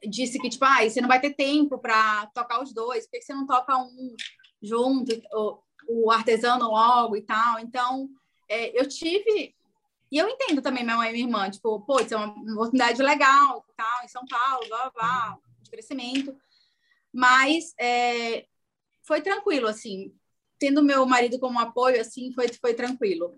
[0.09, 3.23] Disse que, tipo, ah, você não vai ter tempo para tocar os dois, por que
[3.23, 4.15] você não toca um
[4.63, 7.59] junto, o, o artesano logo e tal?
[7.59, 8.09] Então,
[8.49, 9.55] é, eu tive.
[10.13, 13.03] E eu entendo também minha mãe e minha irmã, tipo, pô, isso é uma oportunidade
[13.03, 16.37] legal, tal, em São Paulo, blá, blá, de crescimento.
[17.13, 18.47] Mas é,
[19.03, 20.15] foi tranquilo, assim
[20.59, 23.35] tendo meu marido como apoio, assim, foi, foi tranquilo.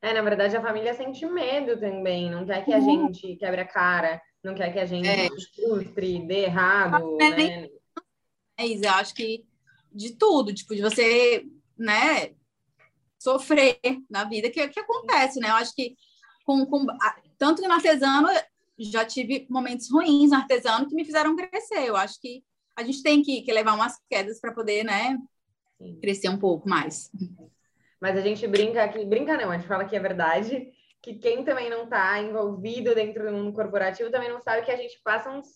[0.00, 3.06] É, na verdade, a família sente medo também, não quer que a uhum.
[3.06, 5.28] gente quebre a cara, não quer que a gente é.
[5.54, 7.68] frustre, dê errado, é, né?
[8.56, 9.46] É isso, eu acho que
[9.90, 11.46] de tudo, tipo, de você,
[11.78, 12.34] né,
[13.18, 13.78] sofrer
[14.10, 15.48] na vida, que, que acontece, né?
[15.48, 15.96] Eu acho que
[16.44, 16.84] com, com
[17.38, 18.28] tanto no artesano,
[18.78, 21.88] já tive momentos ruins no artesano que me fizeram crescer.
[21.88, 22.44] Eu acho que
[22.76, 25.16] a gente tem que, que levar umas quedas para poder, né,
[25.84, 26.00] Sim.
[26.00, 27.10] crescer um pouco mais.
[28.00, 30.70] Mas a gente brinca aqui, brinca não, a gente fala que é verdade,
[31.02, 34.76] que quem também não está envolvido dentro do mundo corporativo também não sabe que a
[34.76, 35.46] gente passa uns,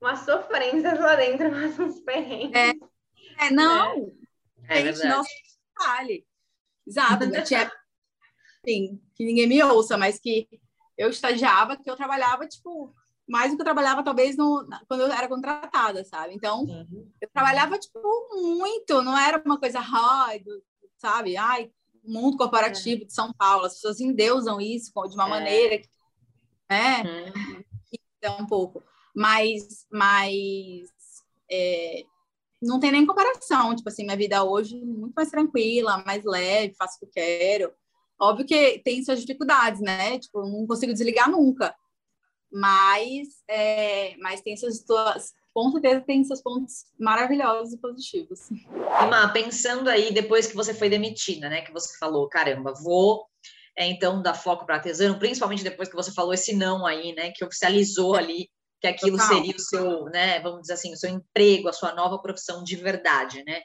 [0.00, 1.48] umas sofrências lá dentro,
[1.82, 2.54] uns perrengues.
[2.54, 4.12] É, é não,
[4.68, 5.22] é, gente, é não
[5.78, 6.26] vale.
[6.86, 7.70] Exato, tinha,
[8.66, 10.48] sim, que ninguém me ouça, mas que
[10.96, 12.94] eu estagiava, que eu trabalhava, tipo,
[13.28, 16.34] mais do que eu trabalhava, talvez, no, quando eu era contratada, sabe?
[16.34, 17.12] Então, uhum.
[17.20, 18.00] eu trabalhava, tipo,
[18.34, 20.44] muito, não era uma coisa hard,
[20.96, 21.36] sabe?
[21.36, 21.70] Ai,
[22.02, 23.04] mundo corporativo é.
[23.04, 25.30] de São Paulo, as pessoas endeusam isso de uma é.
[25.30, 25.88] maneira que,
[26.70, 27.02] né?
[27.02, 27.64] Uhum.
[28.22, 28.82] É um pouco.
[29.14, 30.90] Mas, mas
[31.50, 32.02] é,
[32.62, 33.76] não tem nem comparação.
[33.76, 37.10] Tipo assim, minha vida hoje é muito mais tranquila, mais leve, faço o que eu
[37.10, 37.72] quero.
[38.20, 40.18] Óbvio que tem suas dificuldades, né?
[40.18, 41.74] Tipo, não consigo desligar nunca
[42.50, 44.84] mas, é, mas tem suas,
[45.52, 48.50] com certeza tem seus pontos maravilhosos e positivos.
[48.50, 53.26] Ima, pensando aí, depois que você foi demitida, né, que você falou, caramba, vou
[53.76, 57.30] é, então dar foco para artesano, principalmente depois que você falou esse não aí, né,
[57.30, 58.48] que oficializou ali
[58.80, 59.34] que aquilo Total.
[59.34, 62.76] seria o seu, né, vamos dizer assim, o seu emprego, a sua nova profissão de
[62.76, 63.60] verdade, né?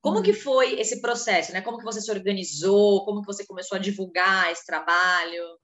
[0.00, 0.36] Como que uhum.
[0.36, 1.62] foi esse processo, né?
[1.62, 3.06] Como que você se organizou?
[3.06, 5.58] Como que você começou a divulgar esse trabalho?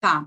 [0.00, 0.26] Tá.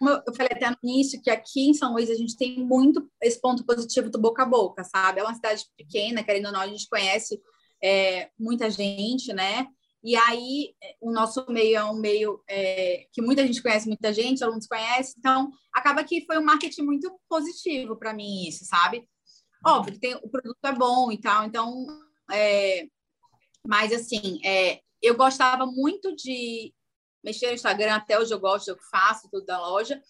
[0.00, 3.06] Como eu falei até no início, que aqui em São Luís a gente tem muito
[3.20, 5.20] esse ponto positivo do boca a boca, sabe?
[5.20, 7.38] É uma cidade pequena, querendo ou não, a gente conhece
[7.84, 9.66] é, muita gente, né?
[10.02, 14.42] E aí, o nosso meio é um meio é, que muita gente conhece, muita gente,
[14.42, 19.06] alunos conhecem, então acaba que foi um marketing muito positivo para mim, isso, sabe?
[19.62, 21.86] Óbvio tem, o produto é bom e tal, então.
[22.32, 22.86] É,
[23.66, 26.72] mas, assim, é, eu gostava muito de
[27.22, 30.00] mexer no Instagram, até hoje eu gosto, eu faço tudo da loja.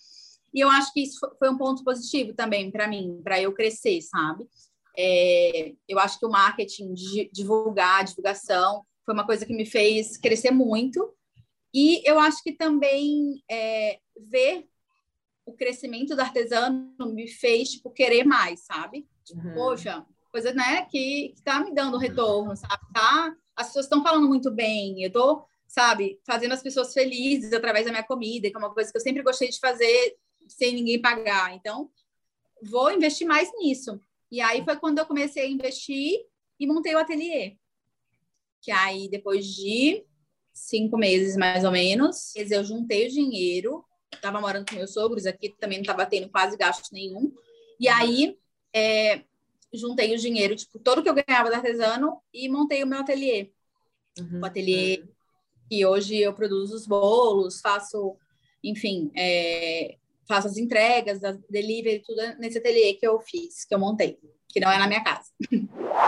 [0.52, 4.00] E eu acho que isso foi um ponto positivo também para mim, para eu crescer,
[4.02, 4.48] sabe?
[4.96, 6.92] É, eu acho que o marketing,
[7.32, 11.14] divulgar, divulgação, foi uma coisa que me fez crescer muito.
[11.72, 14.68] E eu acho que também é, ver
[15.46, 19.08] o crescimento do artesano me fez tipo, querer mais, sabe?
[19.24, 19.54] Tipo, uhum.
[19.54, 22.82] poxa, coisa né, que, está me dando retorno, sabe?
[22.92, 23.34] Tá?
[23.56, 27.92] As pessoas estão falando muito bem, eu estou, sabe, fazendo as pessoas felizes através da
[27.92, 30.16] minha comida, que é uma coisa que eu sempre gostei de fazer
[30.48, 31.54] sem ninguém pagar.
[31.54, 31.88] Então,
[32.60, 34.00] vou investir mais nisso.
[34.32, 36.26] E aí foi quando eu comecei a investir
[36.58, 37.56] e montei o ateliê.
[38.60, 40.04] Que aí, depois de
[40.52, 45.50] cinco meses, mais ou menos, eu juntei o dinheiro, estava morando com meus sogros aqui,
[45.50, 47.32] também não estava tendo quase gasto nenhum.
[47.78, 48.36] E aí,
[48.74, 49.22] é,
[49.72, 53.52] juntei o dinheiro, tipo, todo que eu ganhava do artesano e montei o meu ateliê.
[54.18, 54.40] Uhum.
[54.40, 55.04] O ateliê
[55.70, 58.16] que hoje eu produzo os bolos, faço,
[58.62, 59.94] enfim, é,
[60.26, 64.58] faço as entregas, as delivery, tudo nesse ateliê que eu fiz, que eu montei, que
[64.58, 65.30] não é na minha casa.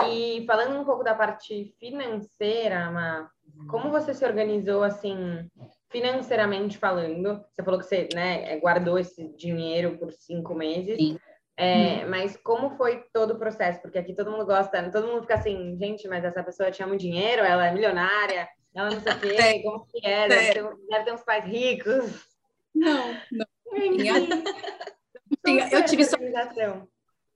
[0.09, 3.29] E falando um pouco da parte financeira, Ma,
[3.69, 5.49] como você se organizou assim,
[5.89, 7.41] financeiramente falando?
[7.49, 10.97] Você falou que você né, guardou esse dinheiro por cinco meses.
[10.97, 11.17] Sim.
[11.55, 12.09] É, hum.
[12.09, 13.81] Mas como foi todo o processo?
[13.81, 16.99] Porque aqui todo mundo gosta, todo mundo fica assim, gente, mas essa pessoa tinha muito
[16.99, 20.27] dinheiro, ela é milionária, ela não sei o quê, como que é?
[20.27, 22.27] Deve ter, deve ter uns pais ricos.
[22.73, 23.45] Não, não.
[25.71, 26.17] eu tive só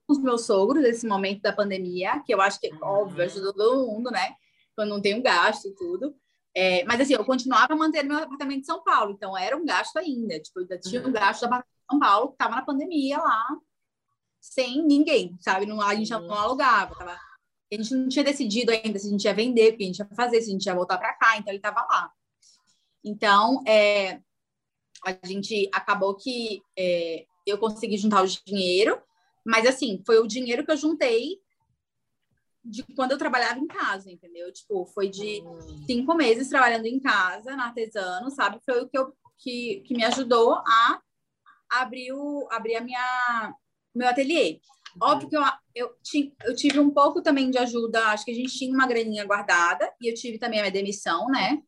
[0.08, 4.10] os meus sogros nesse momento da pandemia, que eu acho que, óbvio, ajudou todo mundo,
[4.10, 4.34] né?
[4.74, 6.16] Quando não tem um gasto e tudo.
[6.54, 9.98] É, mas assim, eu continuava mantendo meu apartamento em São Paulo, então era um gasto
[9.98, 10.40] ainda.
[10.40, 11.12] Tipo, ainda tinha um uhum.
[11.12, 11.48] gasto em
[11.90, 13.46] São Paulo, que estava na pandemia lá,
[14.40, 15.66] sem ninguém, sabe?
[15.66, 17.27] Não, a gente não alugava, tava...
[17.70, 19.98] a gente não tinha decidido ainda se a gente ia vender, o que a gente
[19.98, 22.10] ia fazer, se a gente ia voltar para cá, então ele estava lá.
[23.04, 24.20] Então, é,
[25.04, 29.00] a gente acabou que é, eu consegui juntar o dinheiro,
[29.44, 31.38] mas assim, foi o dinheiro que eu juntei
[32.64, 34.52] de quando eu trabalhava em casa, entendeu?
[34.52, 35.42] Tipo, foi de
[35.86, 38.58] cinco meses trabalhando em casa, na artesano, sabe?
[38.64, 41.00] Foi o que, eu, que, que me ajudou a
[41.70, 43.54] abrir, o, abrir a minha,
[43.94, 44.60] meu ateliê.
[45.00, 45.42] Óbvio que eu,
[45.74, 45.94] eu,
[46.44, 49.92] eu tive um pouco também de ajuda, acho que a gente tinha uma graninha guardada,
[50.00, 51.62] e eu tive também a minha demissão, né?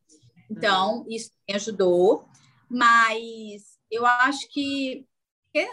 [0.50, 2.24] Então, isso me ajudou.
[2.68, 5.06] Mas eu acho que,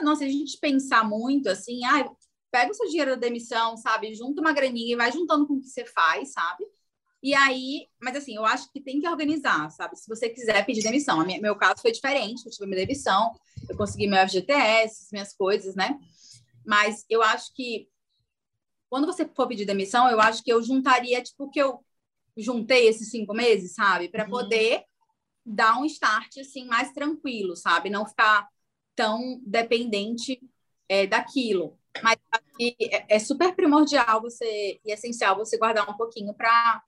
[0.01, 2.10] nossa, se a gente pensar muito assim, ah,
[2.51, 4.13] pega o seu dinheiro da demissão, sabe?
[4.13, 6.65] Junta uma graninha e vai juntando com o que você faz, sabe?
[7.21, 9.95] E aí, mas assim, eu acho que tem que organizar, sabe?
[9.95, 11.25] Se você quiser pedir demissão.
[11.25, 13.31] Minha, meu caso foi diferente, eu tive minha demissão,
[13.67, 15.99] eu consegui meu FGTS, minhas coisas, né?
[16.67, 17.88] Mas eu acho que
[18.89, 21.84] quando você for pedir demissão, eu acho que eu juntaria, tipo, que eu
[22.36, 24.10] juntei esses cinco meses, sabe?
[24.10, 24.30] Para uhum.
[24.30, 24.84] poder
[25.45, 27.89] dar um start assim mais tranquilo, sabe?
[27.89, 28.47] Não ficar
[28.95, 30.41] tão dependente
[30.89, 31.77] é, daquilo.
[32.03, 32.17] Mas
[32.60, 36.84] é, é super primordial você e essencial você guardar um pouquinho para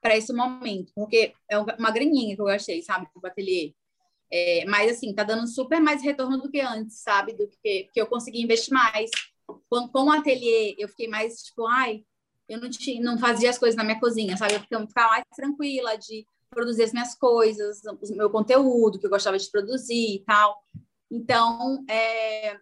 [0.00, 3.72] para esse momento, porque é uma graninha que eu gastei, sabe, do ateliê.
[4.36, 7.34] É, mas assim, tá dando super mais retorno do que antes, sabe?
[7.34, 9.08] Do que, que eu consegui investir mais.
[9.70, 12.04] Com, o ateliê, eu fiquei mais tipo, ai,
[12.48, 14.54] eu não, tinha, não fazia as coisas na minha cozinha, sabe?
[14.54, 19.38] Eu ficava mais tranquila de produzir as minhas coisas, o meu conteúdo que eu gostava
[19.38, 20.64] de produzir e tal.
[21.08, 22.58] Então, é,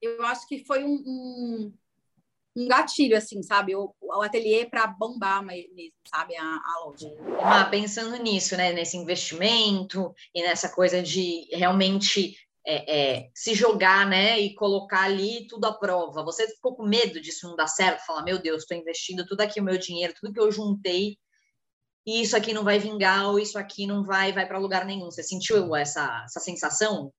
[0.00, 1.74] eu acho que foi um, um,
[2.56, 3.76] um gatilho, assim, sabe?
[3.76, 5.74] O, o ateliê para bombar mesmo,
[6.08, 6.36] sabe?
[6.36, 7.08] A, a loja.
[7.42, 8.72] Ah, pensando nisso, né?
[8.72, 12.34] Nesse investimento e nessa coisa de realmente
[12.66, 16.24] é, é, se jogar, né, e colocar ali tudo à prova.
[16.24, 18.04] Você ficou com medo disso não dar certo?
[18.04, 21.16] Falar, meu Deus, estou investindo tudo aqui o meu dinheiro, tudo que eu juntei
[22.06, 25.10] e isso aqui não vai vingar, ou isso aqui não vai, vai para lugar nenhum.
[25.10, 27.12] Você sentiu essa, essa sensação?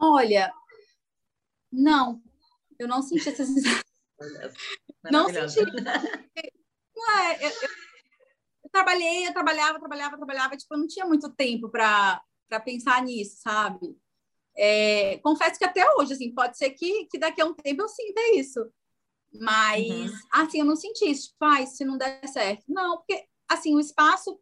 [0.00, 0.50] Olha,
[1.70, 2.22] não,
[2.78, 3.82] eu não senti essa sensação.
[5.10, 5.64] não senti.
[6.96, 7.68] Não é, eu, eu,
[8.64, 12.20] eu, trabalhei, eu trabalhava, trabalhava, trabalhava, tipo, eu não tinha muito tempo para
[12.64, 13.96] pensar nisso, sabe?
[14.56, 17.88] É, confesso que até hoje, assim, pode ser que, que daqui a um tempo eu
[17.88, 18.68] sinta isso.
[19.32, 20.18] Mas, uhum.
[20.32, 21.28] assim, eu não senti isso.
[21.28, 22.64] Tipo, ah, se não der certo.
[22.66, 24.40] Não, porque, assim, o espaço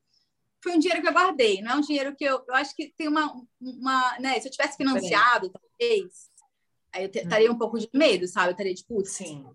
[0.62, 2.42] foi um dinheiro que eu guardei, não é um dinheiro que eu...
[2.49, 3.31] Eu acho que tem uma...
[3.61, 6.31] uma né, se eu tivesse financiado, talvez,
[6.96, 8.48] aí eu estaria um pouco de medo, sabe?
[8.48, 9.46] Eu estaria, tipo, sim,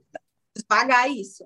[0.68, 1.44] pagar isso.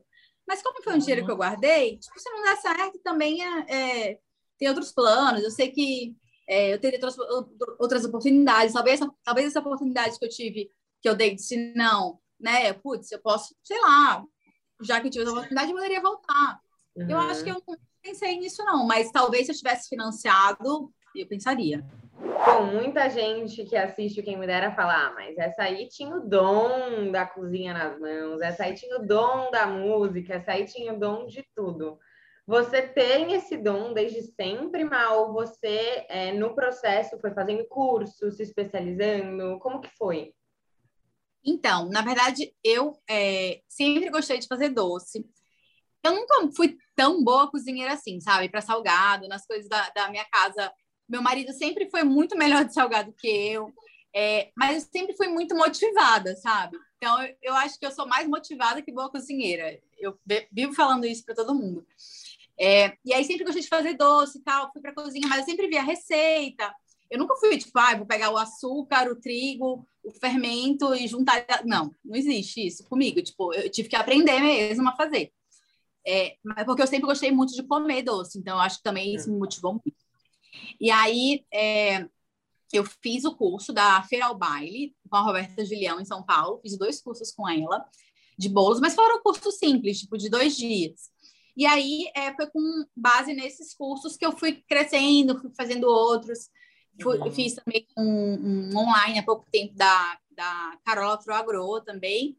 [0.47, 3.65] Mas como foi um dinheiro que eu guardei, tipo, se não der certo, também é,
[4.11, 4.19] é
[4.57, 5.43] tem outros planos.
[5.43, 6.15] Eu sei que
[6.47, 7.17] é, eu teria outras,
[7.79, 8.73] outras oportunidades.
[8.73, 10.69] Talvez, talvez essa oportunidade que eu tive,
[11.01, 12.73] que eu dei, se não, né?
[12.73, 14.23] Putz, eu posso, sei lá,
[14.81, 16.59] já que eu tive essa oportunidade, eu poderia voltar.
[16.95, 17.09] Uhum.
[17.09, 21.27] Eu acho que eu não pensei nisso, não, mas talvez se eu tivesse financiado, eu
[21.27, 21.83] pensaria.
[22.17, 26.27] Bom, muita gente que assiste Quem Me Dera fala, ah, mas essa aí tinha o
[26.27, 30.93] dom da cozinha nas mãos, essa aí tinha o dom da música, essa aí tinha
[30.93, 31.99] o dom de tudo.
[32.47, 35.33] Você tem esse dom desde sempre, Mal?
[35.33, 39.59] Você, é, no processo, foi fazendo curso, se especializando?
[39.59, 40.31] Como que foi?
[41.43, 45.25] Então, na verdade, eu é, sempre gostei de fazer doce.
[46.03, 48.47] Eu nunca fui tão boa cozinheira assim, sabe?
[48.47, 50.71] Para salgado, nas coisas da, da, minha casa.
[51.07, 53.73] Meu marido sempre foi muito melhor de salgado que eu.
[54.13, 56.77] É, mas eu sempre fui muito motivada, sabe?
[56.97, 59.79] Então, eu, eu acho que eu sou mais motivada que boa cozinheira.
[59.99, 60.17] Eu
[60.51, 61.85] vivo falando isso para todo mundo.
[62.57, 65.45] É, e aí sempre gostei de fazer doce e tal, fui para cozinha, mas eu
[65.45, 66.73] sempre via receita.
[67.11, 71.45] Eu nunca fui tipo, ah, vou pegar o açúcar, o trigo, o fermento e juntar.
[71.65, 73.21] Não, não existe isso comigo.
[73.21, 75.31] Tipo, eu tive que aprender mesmo a fazer.
[76.07, 79.31] É, porque eu sempre gostei muito de comer doce, então eu acho que também isso
[79.31, 80.04] me motivou muito.
[80.79, 82.07] E aí é,
[82.73, 86.59] eu fiz o curso da Feira ao Baile com a Roberta Julião em São Paulo,
[86.61, 87.85] fiz dois cursos com ela
[88.37, 91.09] de bolos, mas foram cursos simples, tipo de dois dias.
[91.55, 96.49] E aí é, foi com base nesses cursos que eu fui crescendo, fui fazendo outros.
[97.01, 97.31] Fui, uhum.
[97.31, 102.37] Fiz também um, um, online há pouco tempo da, da Carola Froagro também.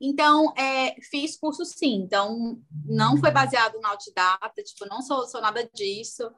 [0.00, 1.94] Então, é, fiz curso sim.
[1.94, 6.30] Então, não foi baseado na autodidata, tipo, não sou, sou nada disso.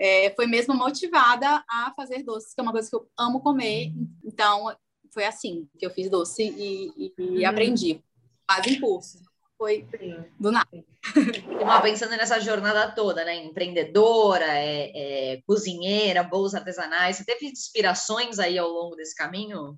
[0.00, 3.92] É, foi mesmo motivada a fazer doces, que é uma coisa que eu amo comer.
[4.24, 4.74] Então,
[5.12, 7.48] foi assim que eu fiz doce e, e, e uhum.
[7.48, 8.02] aprendi.
[8.48, 9.18] Fazem curso
[9.58, 10.24] foi Sim.
[10.38, 10.68] do nada.
[11.60, 13.34] Uma, pensando nessa jornada toda, né?
[13.44, 19.76] Empreendedora, é, é, cozinheira, bolos artesanais, você teve inspirações aí ao longo desse caminho?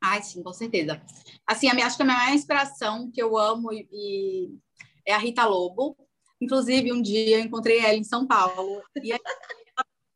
[0.00, 1.02] Ai, sim, com certeza.
[1.44, 4.58] Assim, a minha, acho que a minha maior inspiração que eu amo e, e
[5.04, 5.96] é a Rita Lobo.
[6.40, 8.82] Inclusive, um dia eu encontrei ela em São Paulo.
[9.02, 9.20] E aí,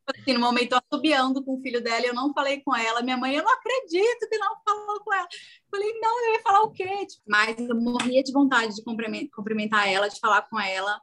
[0.07, 3.03] assim, no momento assobiando com o filho dela, eu não falei com ela.
[3.03, 5.29] Minha mãe, eu não acredito que não falou com ela.
[5.71, 7.07] Falei, não, eu ia falar o quê?
[7.07, 11.01] Tipo, mas eu morria de vontade de cumprimentar ela, de falar com ela,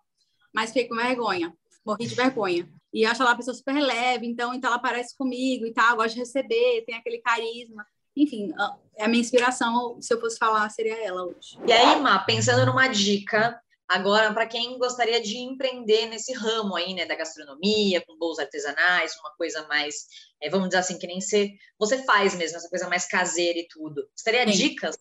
[0.53, 1.53] mas fiquei com vergonha.
[1.85, 2.69] Morri de vergonha.
[2.93, 6.13] E acho ela uma pessoa super leve, então, então ela parece comigo e tal, gosta
[6.13, 7.85] de receber, tem aquele carisma.
[8.15, 8.51] Enfim,
[8.95, 11.59] é a minha inspiração, se eu fosse falar, seria ela hoje.
[11.65, 16.93] E aí, Má, pensando numa dica Agora, para quem gostaria de empreender nesse ramo aí,
[16.93, 20.07] né, da gastronomia, com bolos artesanais, uma coisa mais,
[20.41, 23.67] é, vamos dizer assim, que nem você, você faz mesmo, essa coisa mais caseira e
[23.67, 24.05] tudo.
[24.13, 24.57] Você teria Sim.
[24.57, 24.97] dicas?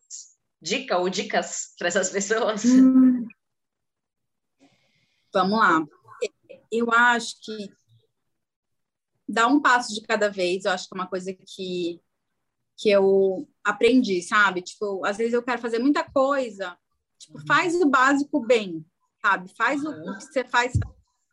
[0.62, 2.64] Dica ou dicas para essas pessoas?
[2.64, 3.26] Hum.
[5.34, 5.84] Vamos lá.
[6.70, 7.68] Eu acho que
[9.28, 12.00] dar um passo de cada vez, eu acho que é uma coisa que,
[12.76, 14.62] que eu aprendi, sabe?
[14.62, 16.78] Tipo, às vezes eu quero fazer muita coisa
[17.18, 18.84] Tipo, faz o básico bem,
[19.20, 19.48] sabe?
[19.56, 20.72] Faz o que você faz,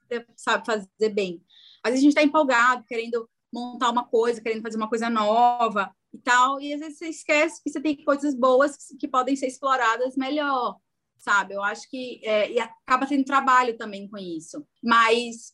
[0.08, 1.44] você sabe fazer bem.
[1.84, 5.94] Às vezes a gente está empolgado, querendo montar uma coisa, querendo fazer uma coisa nova
[6.12, 9.36] e tal, e às vezes você esquece que você tem coisas boas que, que podem
[9.36, 10.78] ser exploradas melhor,
[11.18, 11.54] sabe?
[11.54, 15.54] Eu acho que é, e acaba tendo trabalho também com isso, mas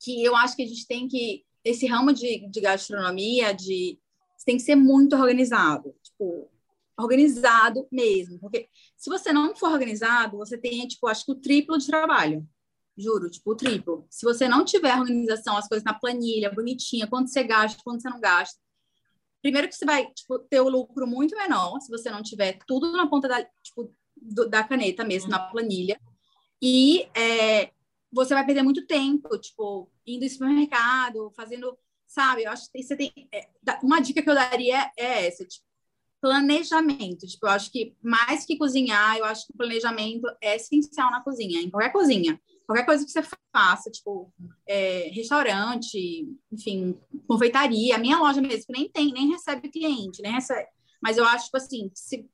[0.00, 3.98] que eu acho que a gente tem que esse ramo de, de gastronomia, de
[4.44, 6.50] tem que ser muito organizado, tipo
[7.02, 11.78] organizado mesmo, porque se você não for organizado, você tem, tipo, acho que o triplo
[11.78, 12.46] de trabalho.
[12.96, 14.06] Juro, tipo, o triplo.
[14.10, 18.10] Se você não tiver organização, as coisas na planilha, bonitinha, quanto você gasta, quanto você
[18.10, 18.58] não gasta.
[19.40, 22.92] Primeiro que você vai, tipo, ter o lucro muito menor, se você não tiver tudo
[22.92, 26.00] na ponta da, tipo, do, da caneta mesmo, na planilha.
[26.60, 27.72] E é,
[28.12, 31.76] você vai perder muito tempo, tipo, indo ao supermercado, fazendo,
[32.06, 32.44] sabe?
[32.44, 33.12] Eu acho que você tem...
[33.32, 33.48] É,
[33.82, 35.66] uma dica que eu daria é essa, tipo,
[36.22, 37.26] planejamento.
[37.26, 41.20] Tipo, eu acho que mais que cozinhar, eu acho que o planejamento é essencial na
[41.20, 42.40] cozinha, em qualquer cozinha.
[42.64, 44.32] Qualquer coisa que você faça, tipo,
[44.66, 46.96] é, restaurante, enfim,
[47.26, 50.68] confeitaria, a minha loja mesmo, que nem tem, nem recebe cliente, nem recebe.
[51.02, 52.24] Mas eu acho, tipo assim, se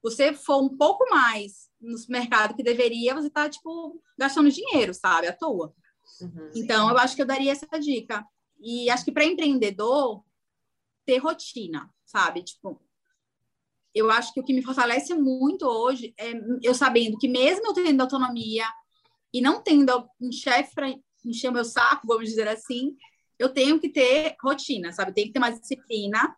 [0.00, 5.26] você for um pouco mais no mercado que deveria, você tá, tipo, gastando dinheiro, sabe,
[5.26, 5.74] à toa.
[6.20, 8.24] Uhum, então, eu acho que eu daria essa dica.
[8.60, 10.24] E acho que para empreendedor,
[11.04, 12.44] ter rotina, sabe?
[12.44, 12.80] Tipo,
[13.96, 16.32] eu acho que o que me fortalece muito hoje é
[16.62, 18.66] eu sabendo que mesmo eu tendo autonomia
[19.32, 20.94] e não tendo um chefe para
[21.24, 22.94] encher meu saco, vamos dizer assim,
[23.38, 25.10] eu tenho que ter rotina, sabe?
[25.10, 26.36] Eu tenho que ter mais disciplina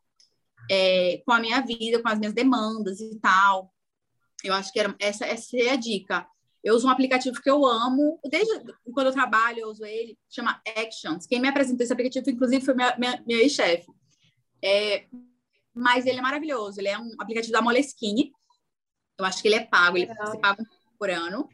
[0.70, 3.74] é, com a minha vida, com as minhas demandas e tal.
[4.44, 6.24] Eu acho que era, essa, essa é a dica.
[6.62, 8.52] Eu uso um aplicativo que eu amo, desde
[8.94, 11.26] quando eu trabalho, eu uso ele, chama Actions.
[11.26, 13.86] Quem me apresentou esse aplicativo, inclusive, foi minha, minha, minha ex-chefe.
[14.62, 15.06] É,
[15.78, 16.80] mas ele é maravilhoso.
[16.80, 18.32] Ele é um aplicativo da Moleskine.
[19.18, 20.62] Eu acho que ele é pago, ele você paga
[20.98, 21.48] por ano.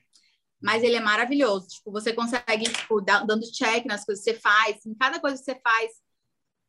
[0.61, 1.69] Mas ele é maravilhoso.
[1.69, 4.85] Tipo, você consegue, tipo, dando check nas coisas que você faz.
[4.87, 5.93] Em cada coisa que você faz,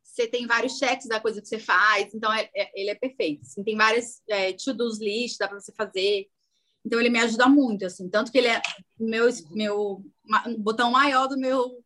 [0.02, 2.12] você tem vários cheques da coisa que você faz.
[2.14, 3.42] Então, é, é, ele é perfeito.
[3.42, 6.28] Assim, tem várias é, to-dos list, dá para você fazer.
[6.84, 8.62] Então ele me ajuda muito, assim, tanto que ele é
[8.96, 10.04] meu meu
[10.58, 11.82] botão maior do meu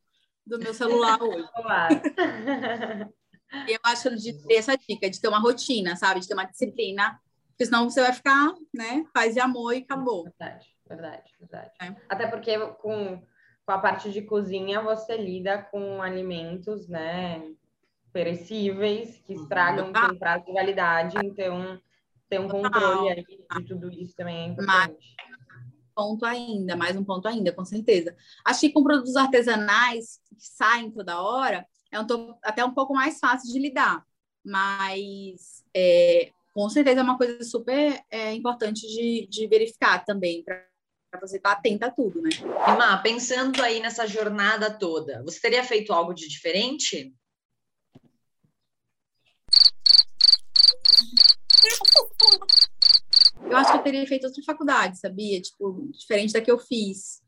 [0.47, 1.49] do meu celular hoje.
[3.68, 7.18] eu acho de ter essa dica, de ter uma rotina, sabe, de ter uma disciplina,
[7.51, 10.24] porque senão você vai ficar, né, paz e amor e acabou.
[10.24, 11.70] Verdade, verdade, verdade.
[11.82, 11.94] É.
[12.09, 13.22] Até porque com
[13.70, 17.40] com a parte de cozinha você lida com alimentos, né,
[18.12, 20.09] perecíveis que estragam ah.
[20.09, 21.80] com prazo de validade, então
[22.28, 25.16] ter um controle aí de tudo isso também é importante.
[25.94, 28.16] ponto ainda, mais um ponto ainda, com certeza.
[28.44, 32.07] Acho que com produtos artesanais que saem toda hora, é um,
[32.43, 34.05] até um pouco mais fácil de lidar,
[34.45, 40.64] mas é, com certeza é uma coisa super é, importante de, de verificar também, para
[41.20, 42.30] você estar tá atenta a tudo, né?
[42.78, 47.14] Má, pensando aí nessa jornada toda, você teria feito algo de diferente?
[53.43, 55.41] Eu acho que eu teria feito outra faculdade, sabia?
[55.41, 57.20] Tipo, diferente da que eu fiz.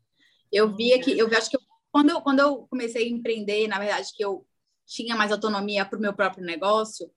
[0.51, 1.61] Eu via que, eu acho que eu,
[1.91, 4.45] quando, eu, quando eu comecei a empreender, na verdade, que eu
[4.93, 7.09] tinha mais autonomia para o meu próprio negócio,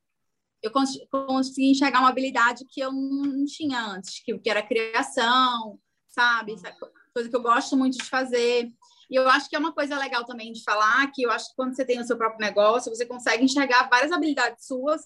[0.62, 5.78] eu cons consegui enxergar uma habilidade que eu não tinha antes, que, que era criação,
[6.08, 6.54] sabe?
[6.54, 6.74] Essa
[7.12, 8.72] coisa que eu gosto muito de fazer.
[9.10, 11.56] E eu acho que é uma coisa legal também de falar, que eu acho que
[11.56, 15.02] quando você tem o seu próprio negócio, você consegue enxergar várias habilidades suas,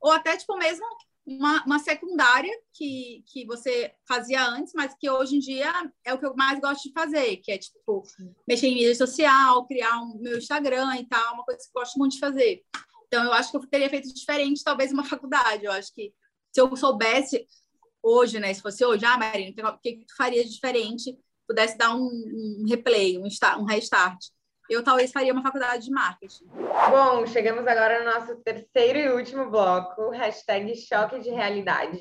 [0.00, 0.84] ou até, tipo, mesmo
[1.28, 5.70] uma, uma secundária que, que você fazia antes, mas que hoje em dia
[6.02, 8.02] é o que eu mais gosto de fazer, que é tipo
[8.48, 11.98] mexer em mídia social, criar um meu Instagram e tal, uma coisa que eu gosto
[11.98, 12.64] muito de fazer.
[13.06, 15.66] Então eu acho que eu teria feito diferente, talvez uma faculdade.
[15.66, 16.14] Eu acho que
[16.50, 17.46] se eu soubesse
[18.02, 21.14] hoje, né, se fosse hoje, ah, Marina, o que tu faria de diferente?
[21.46, 24.18] Pudesse dar um, um replay, um, um restart
[24.68, 26.46] eu talvez faria uma faculdade de marketing.
[26.90, 32.00] Bom, chegamos agora no nosso terceiro e último bloco, hashtag choque de realidade.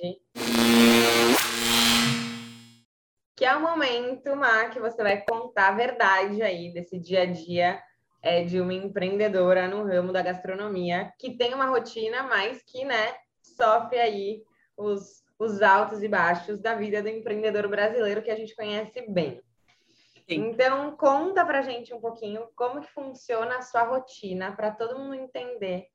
[3.35, 7.25] Que é o momento, Má, que você vai contar a verdade aí desse dia a
[7.25, 7.81] dia
[8.21, 13.15] é, de uma empreendedora no ramo da gastronomia, que tem uma rotina, mas que, né,
[13.41, 14.41] sofre aí
[14.75, 19.41] os, os altos e baixos da vida do empreendedor brasileiro que a gente conhece bem.
[20.27, 25.13] Então, conta pra gente um pouquinho como que funciona a sua rotina para todo mundo
[25.13, 25.87] entender.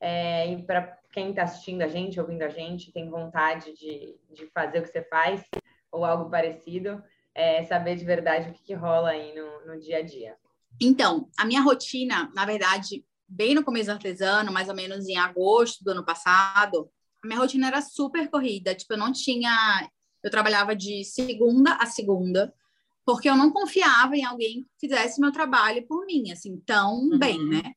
[0.00, 4.46] É, e para quem está assistindo a gente, ouvindo a gente, tem vontade de, de
[4.52, 5.42] fazer o que você faz
[5.92, 7.02] ou algo parecido,
[7.34, 10.36] é, saber de verdade o que, que rola aí no, no dia a dia.
[10.80, 15.16] Então, a minha rotina, na verdade, bem no começo do artesano, mais ou menos em
[15.16, 16.90] agosto do ano passado,
[17.22, 18.74] a minha rotina era super corrida.
[18.74, 19.88] Tipo, eu não tinha.
[20.22, 22.52] Eu trabalhava de segunda a segunda
[23.04, 27.18] porque eu não confiava em alguém que fizesse meu trabalho por mim, assim, tão uhum.
[27.18, 27.72] bem, né?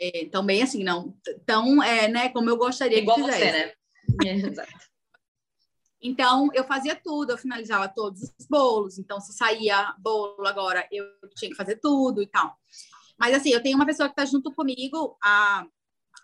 [0.00, 3.44] É, tão bem assim, não, tão, é, né, como eu gostaria Igual que fizesse.
[3.44, 3.72] você, né?
[4.50, 4.94] Exato.
[6.06, 8.98] Então, eu fazia tudo, eu finalizava todos os bolos.
[8.98, 12.54] Então, se saía bolo agora, eu tinha que fazer tudo e tal.
[13.18, 15.66] Mas, assim, eu tenho uma pessoa que está junto comigo a,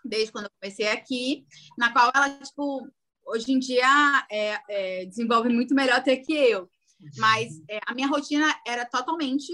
[0.05, 1.47] desde quando eu comecei aqui,
[1.79, 2.87] na qual ela, tipo,
[3.25, 3.87] hoje em dia
[4.29, 6.69] é, é, desenvolve muito melhor até que eu.
[7.17, 9.51] Mas é, a minha rotina era totalmente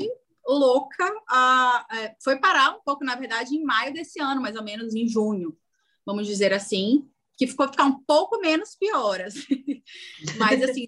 [0.48, 1.06] louca.
[1.30, 4.96] A, é, foi parar um pouco, na verdade, em maio desse ano, mais ou menos
[4.96, 5.58] em junho,
[6.06, 9.82] vamos dizer assim, que ficou ficar um pouco menos pior, assim.
[10.38, 10.88] Mas assim,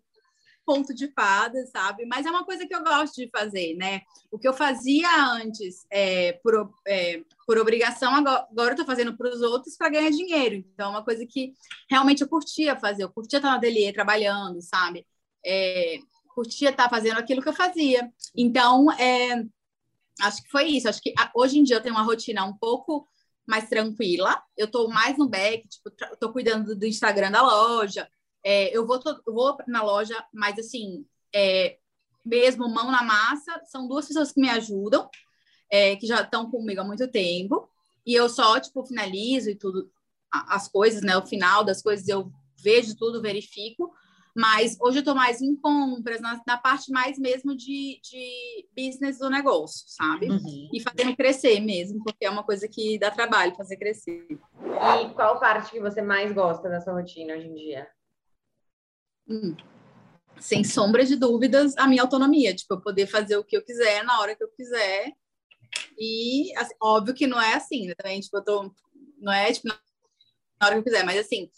[0.70, 2.06] ponto de fada, sabe?
[2.06, 4.02] Mas é uma coisa que eu gosto de fazer, né?
[4.32, 9.18] O que eu fazia antes é, por, é, por obrigação, agora, agora eu tô fazendo
[9.18, 10.56] para os outros para ganhar dinheiro.
[10.56, 11.54] Então, é uma coisa que
[11.90, 13.04] realmente eu curtia fazer.
[13.04, 15.08] Eu curtia estar no ateliê trabalhando, sabe?
[15.44, 15.98] É,
[16.34, 18.12] curtia estar fazendo aquilo que eu fazia.
[18.36, 19.44] Então, é,
[20.22, 20.88] acho que foi isso.
[20.88, 23.08] Acho que hoje em dia eu tenho uma rotina um pouco
[23.48, 24.42] mais tranquila.
[24.56, 28.10] Eu estou mais no back, tipo, estou cuidando do Instagram da loja.
[28.44, 31.78] É, eu, vou, eu vou na loja, mas assim, é,
[32.26, 35.10] mesmo mão na massa, são duas pessoas que me ajudam,
[35.70, 37.70] é, que já estão comigo há muito tempo.
[38.06, 39.92] E eu só, tipo, finalizo e tudo
[40.32, 41.18] as coisas, né?
[41.18, 43.92] O final das coisas eu vejo tudo, verifico,
[44.36, 49.18] mas hoje eu estou mais em compras, na, na, parte mais mesmo de, de business
[49.18, 50.30] do negócio, sabe?
[50.30, 50.70] Uhum.
[50.74, 54.28] E fazendo crescer mesmo, porque é uma coisa que dá trabalho fazer crescer.
[54.30, 57.88] E qual parte que você mais gosta da sua rotina hoje em dia?
[59.28, 59.56] Hum.
[60.40, 64.04] Sem sombra de dúvidas, a minha autonomia, tipo, eu poder fazer o que eu quiser
[64.04, 65.12] na hora que eu quiser.
[65.98, 67.94] E assim, óbvio que não é assim, né?
[67.96, 68.72] Também, tipo, eu tô.
[69.18, 69.76] Não é tipo, na
[70.64, 71.50] hora que eu quiser, mas assim,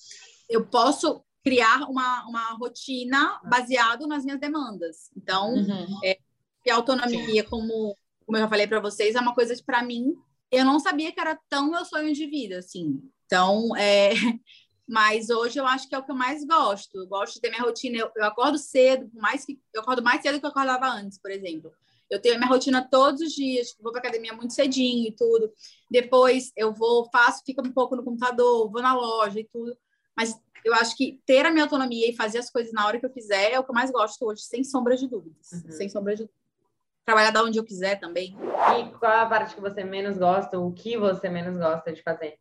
[0.50, 5.10] eu posso criar uma, uma rotina baseado nas minhas demandas.
[5.16, 6.00] Então, uhum.
[6.04, 6.18] é,
[6.70, 10.16] a autonomia, como, como eu já falei para vocês, é uma coisa que, para mim,
[10.52, 13.02] eu não sabia que era tão meu sonho de vida, assim.
[13.26, 14.12] Então, é,
[14.88, 16.98] mas hoje eu acho que é o que eu mais gosto.
[16.98, 17.98] Eu gosto de ter minha rotina.
[17.98, 21.18] Eu, eu acordo cedo, mais que eu acordo mais cedo do que eu acordava antes,
[21.18, 21.72] por exemplo.
[22.10, 25.16] Eu tenho a minha rotina todos os dias, tipo, vou para academia muito cedinho e
[25.16, 25.50] tudo.
[25.90, 29.76] Depois eu vou, faço, fico um pouco no computador, vou na loja e tudo.
[30.22, 33.06] Mas eu acho que ter a minha autonomia e fazer as coisas na hora que
[33.06, 35.52] eu quiser é o que eu mais gosto hoje, sem sombra de dúvidas.
[35.52, 35.72] Uhum.
[35.72, 36.30] Sem sombra de
[37.04, 38.38] Trabalhar da onde eu quiser também.
[38.78, 42.38] E qual a parte que você menos gosta, o que você menos gosta de fazer?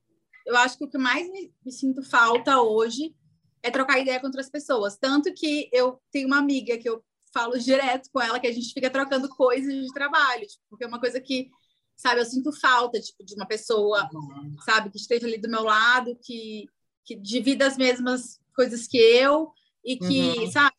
[0.46, 3.16] Eu acho que o que mais me, me sinto falta hoje
[3.62, 4.98] é trocar ideia com outras pessoas.
[4.98, 7.02] Tanto que eu tenho uma amiga que eu
[7.32, 10.86] falo direto com ela, que a gente fica trocando coisas de trabalho, tipo, porque é
[10.86, 11.48] uma coisa que,
[11.96, 14.56] sabe, eu sinto falta, tipo, de uma pessoa, uhum.
[14.62, 16.66] sabe, que esteja ali do meu lado, que
[17.04, 19.52] que divida as mesmas coisas que eu
[19.84, 20.50] e que, uhum.
[20.50, 20.74] sabe?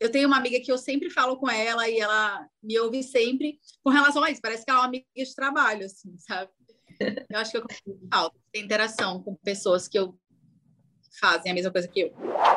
[0.00, 3.58] Eu tenho uma amiga que eu sempre falo com ela e ela me ouve sempre
[3.82, 4.40] com relação a isso.
[4.40, 6.50] Parece que ela é uma amiga de trabalho, assim, sabe?
[7.30, 7.64] Eu acho que eu
[8.12, 10.18] falta ter interação com pessoas que eu
[11.20, 12.12] fazem a mesma coisa que eu.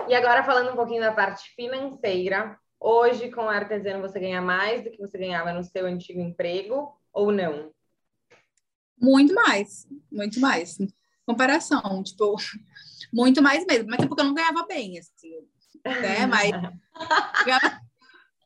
[0.08, 4.84] E agora falando um pouquinho da parte financeira, hoje com o artesano você ganha mais
[4.84, 7.72] do que você ganhava no seu antigo emprego ou não?
[9.00, 10.78] Muito mais, muito mais
[11.32, 12.36] comparação, tipo,
[13.14, 13.90] muito mais mesmo.
[13.90, 15.32] Mas é porque eu não ganhava bem, assim,
[15.86, 16.26] né?
[16.28, 16.52] Mas.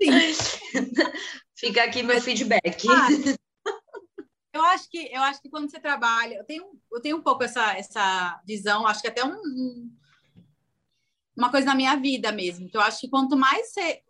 [0.01, 0.59] Sim.
[1.55, 2.85] Fica aqui meu feedback.
[4.53, 7.43] eu acho que eu acho que quando você trabalha, eu tenho, eu tenho um pouco
[7.43, 9.91] essa, essa visão, acho que até um, um
[11.35, 14.01] uma coisa na minha vida mesmo, que eu acho que quanto mais você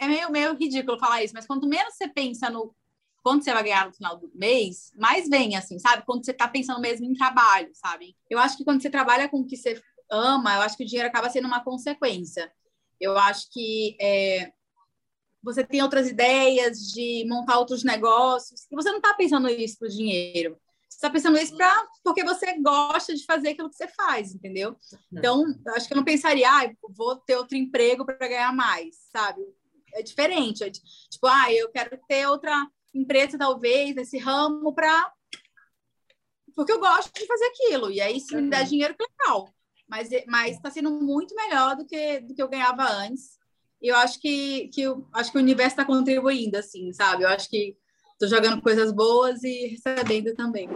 [0.00, 2.74] é meio, meio ridículo falar isso, mas quanto menos você pensa no
[3.22, 6.04] quanto você vai ganhar no final do mês, mais vem, assim, sabe?
[6.06, 8.16] Quando você está pensando mesmo em trabalho, sabe?
[8.28, 10.86] Eu acho que quando você trabalha com o que você ama, eu acho que o
[10.86, 12.50] dinheiro acaba sendo uma consequência.
[12.98, 14.52] Eu acho que é,
[15.42, 19.88] você tem outras ideias de montar outros negócios, e você não está pensando isso para
[19.88, 20.58] o dinheiro.
[20.88, 24.76] Você está pensando isso pra, porque você gosta de fazer aquilo que você faz, entendeu?
[25.10, 28.96] Então, eu acho que eu não pensaria, ah, vou ter outro emprego para ganhar mais,
[29.10, 29.40] sabe?
[29.94, 30.62] É diferente.
[30.62, 35.12] É tipo, ah, eu quero ter outra empresa, talvez, nesse ramo, para.
[36.54, 37.90] Porque eu gosto de fazer aquilo.
[37.90, 38.68] E aí, se me der uhum.
[38.68, 39.48] dinheiro, que legal.
[39.88, 43.38] Mas está sendo muito melhor do que, do que eu ganhava antes.
[43.82, 47.24] E eu acho que, que, eu, acho que o universo está contribuindo, assim, sabe?
[47.24, 47.76] Eu acho que
[48.12, 50.68] estou jogando coisas boas e recebendo também.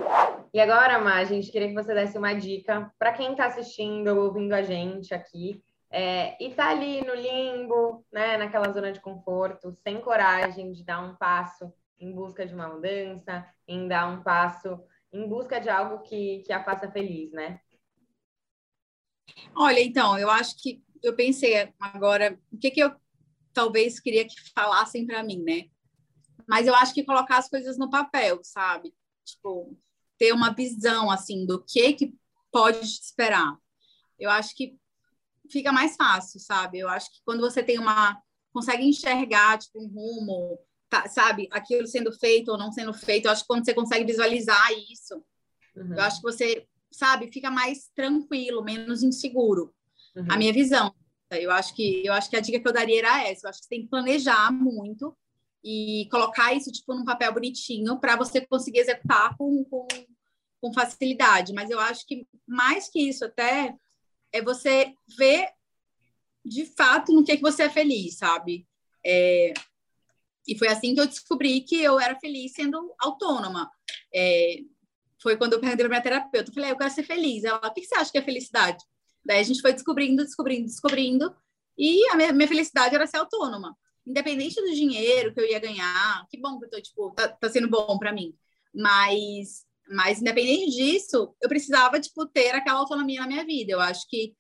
[0.53, 4.09] E agora, Má, a gente queria que você desse uma dica para quem está assistindo
[4.09, 9.01] ou ouvindo a gente aqui é, e tá ali no limbo, né, naquela zona de
[9.01, 14.23] conforto, sem coragem de dar um passo em busca de uma mudança, em dar um
[14.23, 14.81] passo
[15.15, 17.61] em busca de algo que, que a faça feliz, né?
[19.55, 22.93] Olha, então, eu acho que eu pensei agora, o que, que eu
[23.53, 25.69] talvez queria que falassem para mim, né?
[26.49, 28.93] Mas eu acho que colocar as coisas no papel, sabe?
[29.25, 29.79] Tipo,
[30.19, 32.15] ter uma visão, assim, do que que
[32.51, 33.57] pode esperar.
[34.19, 34.77] Eu acho que
[35.49, 36.81] fica mais fácil, sabe?
[36.81, 38.21] Eu acho que quando você tem uma...
[38.53, 40.59] consegue enxergar, tipo, um rumo,
[40.95, 43.27] tá, sabe, aquilo sendo feito ou não sendo feito.
[43.27, 45.15] Eu acho que quando você consegue visualizar isso,
[45.77, 45.95] uhum.
[45.95, 49.75] eu acho que você, sabe, fica mais tranquilo, menos inseguro.
[50.15, 50.27] Uhum.
[50.31, 50.95] A minha visão.
[51.31, 53.47] Eu acho que eu acho que a dica que eu daria era essa.
[53.47, 55.17] Eu acho que você tem que planejar muito
[55.65, 59.89] e colocar isso tipo num papel bonitinho para você conseguir executar com, com,
[60.61, 61.53] com facilidade.
[61.53, 63.75] Mas eu acho que mais que isso até
[64.33, 65.49] é você ver
[66.45, 68.69] de fato no que é que você é feliz, sabe?
[69.05, 69.55] É,
[70.47, 73.71] e foi assim que eu descobri que eu era feliz sendo autônoma.
[74.15, 74.59] É,
[75.21, 77.45] foi quando eu perguntei para minha terapeuta, eu falei, ah, eu quero ser feliz.
[77.45, 78.85] Ela, o que você acha que é felicidade?
[79.25, 81.35] Daí a gente foi descobrindo, descobrindo, descobrindo,
[81.79, 83.77] e a minha, minha felicidade era ser autônoma.
[84.07, 87.49] Independente do dinheiro que eu ia ganhar, que bom que eu tô, tipo, tá, tá
[87.49, 88.35] sendo bom para mim.
[88.75, 93.73] Mas, mas independente disso, eu precisava, tipo, ter aquela autonomia na minha vida.
[93.73, 94.35] Eu acho que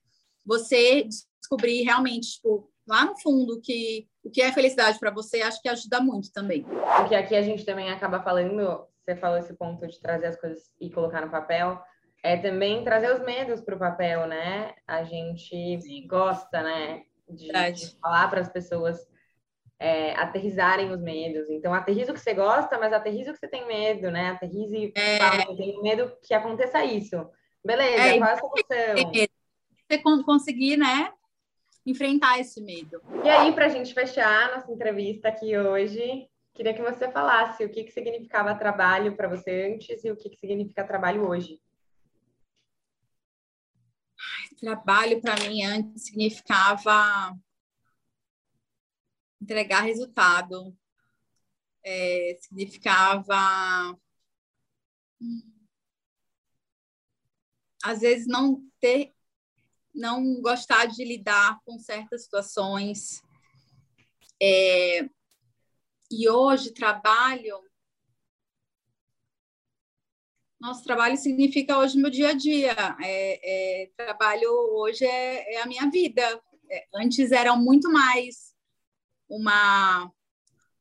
[0.44, 1.08] você
[1.40, 5.68] descobrir realmente, tipo, lá no fundo que o que é felicidade para você, acho que
[5.68, 6.64] ajuda muito também.
[6.96, 10.72] Porque aqui a gente também acaba falando, você falou esse ponto de trazer as coisas
[10.80, 11.80] e colocar no papel,
[12.22, 14.74] é também trazer os medos para o papel, né?
[14.86, 16.06] A gente Sim.
[16.06, 18.98] gosta, né, de, de falar para as pessoas
[19.78, 21.50] é, aterrizarem os medos.
[21.50, 24.30] Então, aterriza o que você gosta, mas aterriza o que você tem medo, né?
[24.30, 25.18] Aterrize e é...
[25.18, 27.28] fala, eu tenho medo que aconteça isso.
[27.62, 29.12] Beleza, é, qual é a solução?
[29.86, 31.12] Você conseguir, né,
[31.86, 33.02] enfrentar esse medo.
[33.24, 37.70] E aí, para a gente fechar nossa entrevista aqui hoje, queria que você falasse o
[37.70, 41.60] que, que significava trabalho para você antes e o que, que significa trabalho hoje.
[44.60, 47.36] Trabalho para mim antes significava
[49.40, 50.74] entregar resultado,
[51.84, 53.98] é, significava
[57.84, 59.13] às vezes não ter,
[59.94, 63.22] não gostar de lidar com certas situações.
[64.42, 65.08] É,
[66.10, 67.62] e hoje trabalho
[70.64, 72.74] nosso trabalho significa hoje meu dia a dia.
[73.02, 76.22] É, é, trabalho hoje é, é, a minha vida.
[76.70, 78.54] É, antes era muito mais
[79.28, 80.10] uma,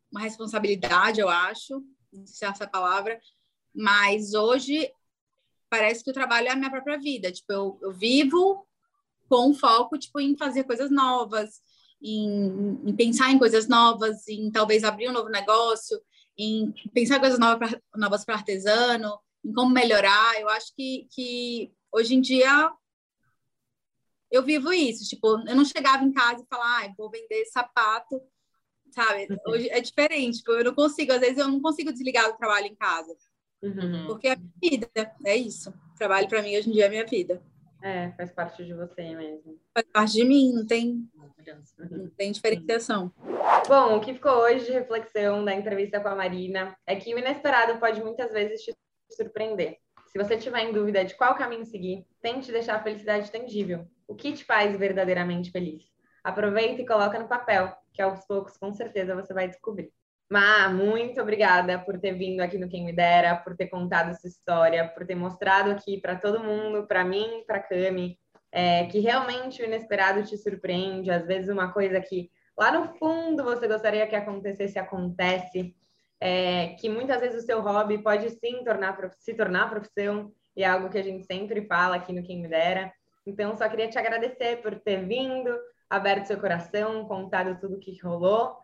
[0.10, 1.84] uma responsabilidade, eu acho,
[2.14, 3.20] não sei se é essa palavra,
[3.76, 4.90] mas hoje
[5.70, 7.30] parece que o trabalho é a minha própria vida.
[7.30, 8.66] Tipo, eu, eu vivo
[9.30, 11.62] com foco tipo, em fazer coisas novas,
[12.02, 16.00] em, em pensar em coisas novas, em talvez abrir um novo negócio,
[16.38, 20.40] em pensar coisas novas para artesano, em como melhorar.
[20.40, 22.72] Eu acho que, que hoje em dia
[24.32, 25.08] eu vivo isso.
[25.08, 28.20] Tipo, eu não chegava em casa e falava, ah, vou vender sapato,
[28.92, 29.28] sabe?
[29.30, 29.38] Uhum.
[29.48, 30.40] Hoje é diferente.
[30.40, 33.16] Tipo, eu não consigo, às vezes eu não consigo desligar o trabalho em casa.
[33.62, 34.08] Uhum.
[34.08, 35.70] Porque é a minha vida, é isso.
[35.70, 37.42] O trabalho para mim hoje em dia é a minha vida.
[37.84, 39.60] É, faz parte de você mesmo.
[39.74, 41.06] Faz parte de mim, não tem,
[41.92, 43.12] não tem diferenciação.
[43.68, 47.20] Bom, o que ficou hoje de reflexão da entrevista com a Marina é que o
[47.20, 48.74] inesperado pode muitas vezes te
[49.12, 49.80] surpreender.
[50.08, 53.86] Se você tiver em dúvida de qual caminho seguir, tente deixar a felicidade tangível.
[54.08, 55.84] O que te faz verdadeiramente feliz?
[56.24, 59.92] Aproveita e coloca no papel, que aos poucos, com certeza, você vai descobrir.
[60.34, 64.28] Ma, muito obrigada por ter vindo aqui no Quem Me Dera, por ter contado essa
[64.28, 68.18] história, por ter mostrado aqui para todo mundo, para mim, para Cami,
[68.52, 71.12] é, que realmente o inesperado te surpreende.
[71.12, 75.76] Às vezes, uma coisa que lá no fundo você gostaria que acontecesse, acontece
[76.20, 80.68] é, que muitas vezes o seu hobby pode sim tornar, se tornar profissão, e é
[80.68, 82.92] algo que a gente sempre fala aqui no Quem Me Dera.
[83.24, 85.56] Então, só queria te agradecer por ter vindo,
[85.88, 88.63] aberto seu coração, contado tudo o que rolou.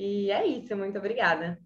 [0.00, 1.60] E é isso, muito obrigada.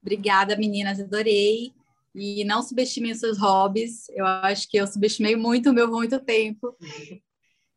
[0.00, 1.74] Obrigada, meninas, adorei.
[2.14, 4.08] E não subestimem os seus hobbies.
[4.08, 6.74] Eu acho que eu subestimei muito o meu muito tempo.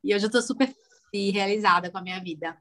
[0.01, 0.73] E hoje eu estou super
[1.13, 2.57] realizada com a minha vida.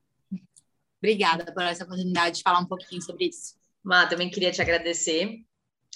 [0.98, 3.54] Obrigada por essa oportunidade de falar um pouquinho sobre isso.
[3.84, 5.44] Má, também queria te agradecer.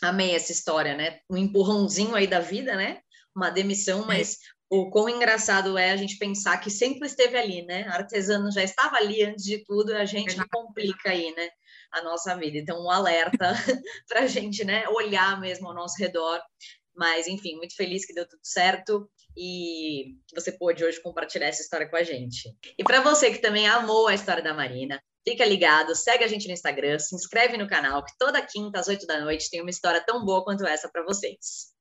[0.00, 1.18] Amei essa história, né?
[1.28, 3.00] Um empurrãozinho aí da vida, né?
[3.34, 4.38] Uma demissão, mas
[4.74, 7.86] o quão engraçado é a gente pensar que sempre esteve ali, né?
[7.88, 11.48] Artesano já estava ali antes de tudo, a gente complica aí, né?
[11.92, 12.58] A nossa vida.
[12.58, 13.52] Então, um alerta
[14.08, 14.84] para a gente, né?
[14.88, 16.40] Olhar mesmo ao nosso redor.
[16.96, 21.62] Mas, enfim, muito feliz que deu tudo certo e que você pôde hoje compartilhar essa
[21.62, 22.52] história com a gente.
[22.78, 26.46] E para você que também amou a história da Marina, Fica ligado, segue a gente
[26.46, 29.70] no Instagram, se inscreve no canal, que toda quinta às oito da noite tem uma
[29.70, 31.72] história tão boa quanto essa para vocês.